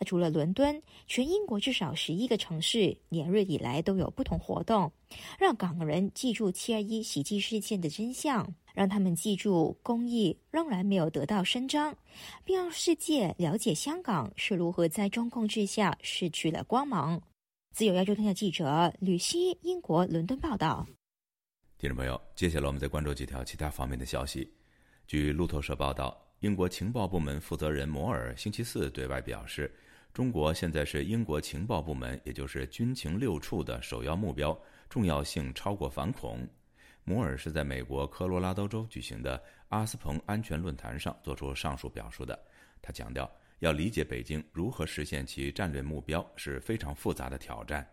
[0.07, 4.91] 除了伦敦，全英国至少十一个城市连日以来都有不同活动，
[5.39, 11.97] 让港人记住七二一袭击事件的真相，让他们记住公益仍然没有得到伸张，
[12.45, 17.21] 并让世界了解香港是如何在中共之下失去了光芒。
[17.75, 20.87] 自由亚洲电台记者吕希，英国伦敦报道。
[21.77, 24.49] 听众朋友，接下来我们再关注几条其他方面的消息。
[25.07, 29.73] 据路透社报道，英国情报部门负责人摩尔星期四对外表示。
[30.19, 36.45] 中国现在是英国情报部门，也就是军情六处的首要目标，重要性超过反恐。
[37.05, 42.37] 摩尔是在美国科罗拉多州举行的阿斯彭安全论坛上做出上述表述的。
[42.83, 47.89] 他强调，要理解北京如何实现其战略目标是非常复杂的挑战。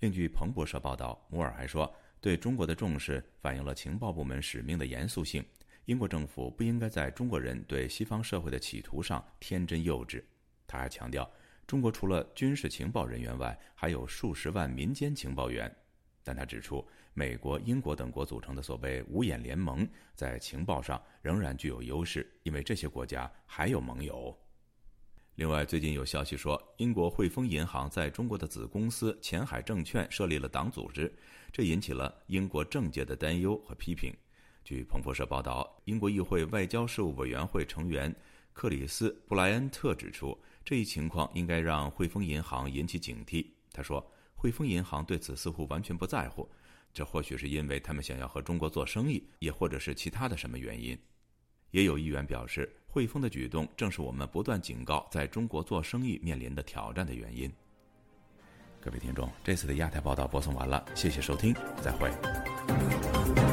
[0.00, 5.44] 另据彭博社报道，摩尔还说，对中国的重视反映了情报部门使命的严肃性。
[5.84, 10.24] 英国政府不应该在中国人对西方社会的企图上天真幼稚。
[10.66, 11.30] 他还强调。
[11.66, 15.74] 中国除了军事情报人员外，还有数十万民间情报员。
[16.24, 24.36] 但他指出，美国、英国等国组成的所谓“五眼联盟”在情报上仍然具有优势，因为这些国家还有盟友。
[25.36, 31.12] 另外，最近有消息说，英国汇丰银行在中国的子公司前海证券设立了党组织，
[31.50, 34.14] 这引起了英国政界的担忧和批评。
[34.62, 38.14] 据彭博社报道，英国议会外交事务委员会成员
[38.52, 40.38] 克里斯·布莱恩特指出。
[40.64, 43.46] 这一情况应该让汇丰银行引起警惕。
[43.72, 44.04] 他说
[44.34, 46.48] ：“汇丰银行对此似乎完全不在乎，
[46.92, 50.98] 这或许是因为他们想要和中国做生意，也或者是其他的什么原因。”
[51.72, 57.50] 也有议员表示，汇丰的举动正是我们不断警告在中国做生意面临的挑战的原因。
[58.78, 63.51] 各位听众，这次的亚太报道播送完了，谢谢收听，再会。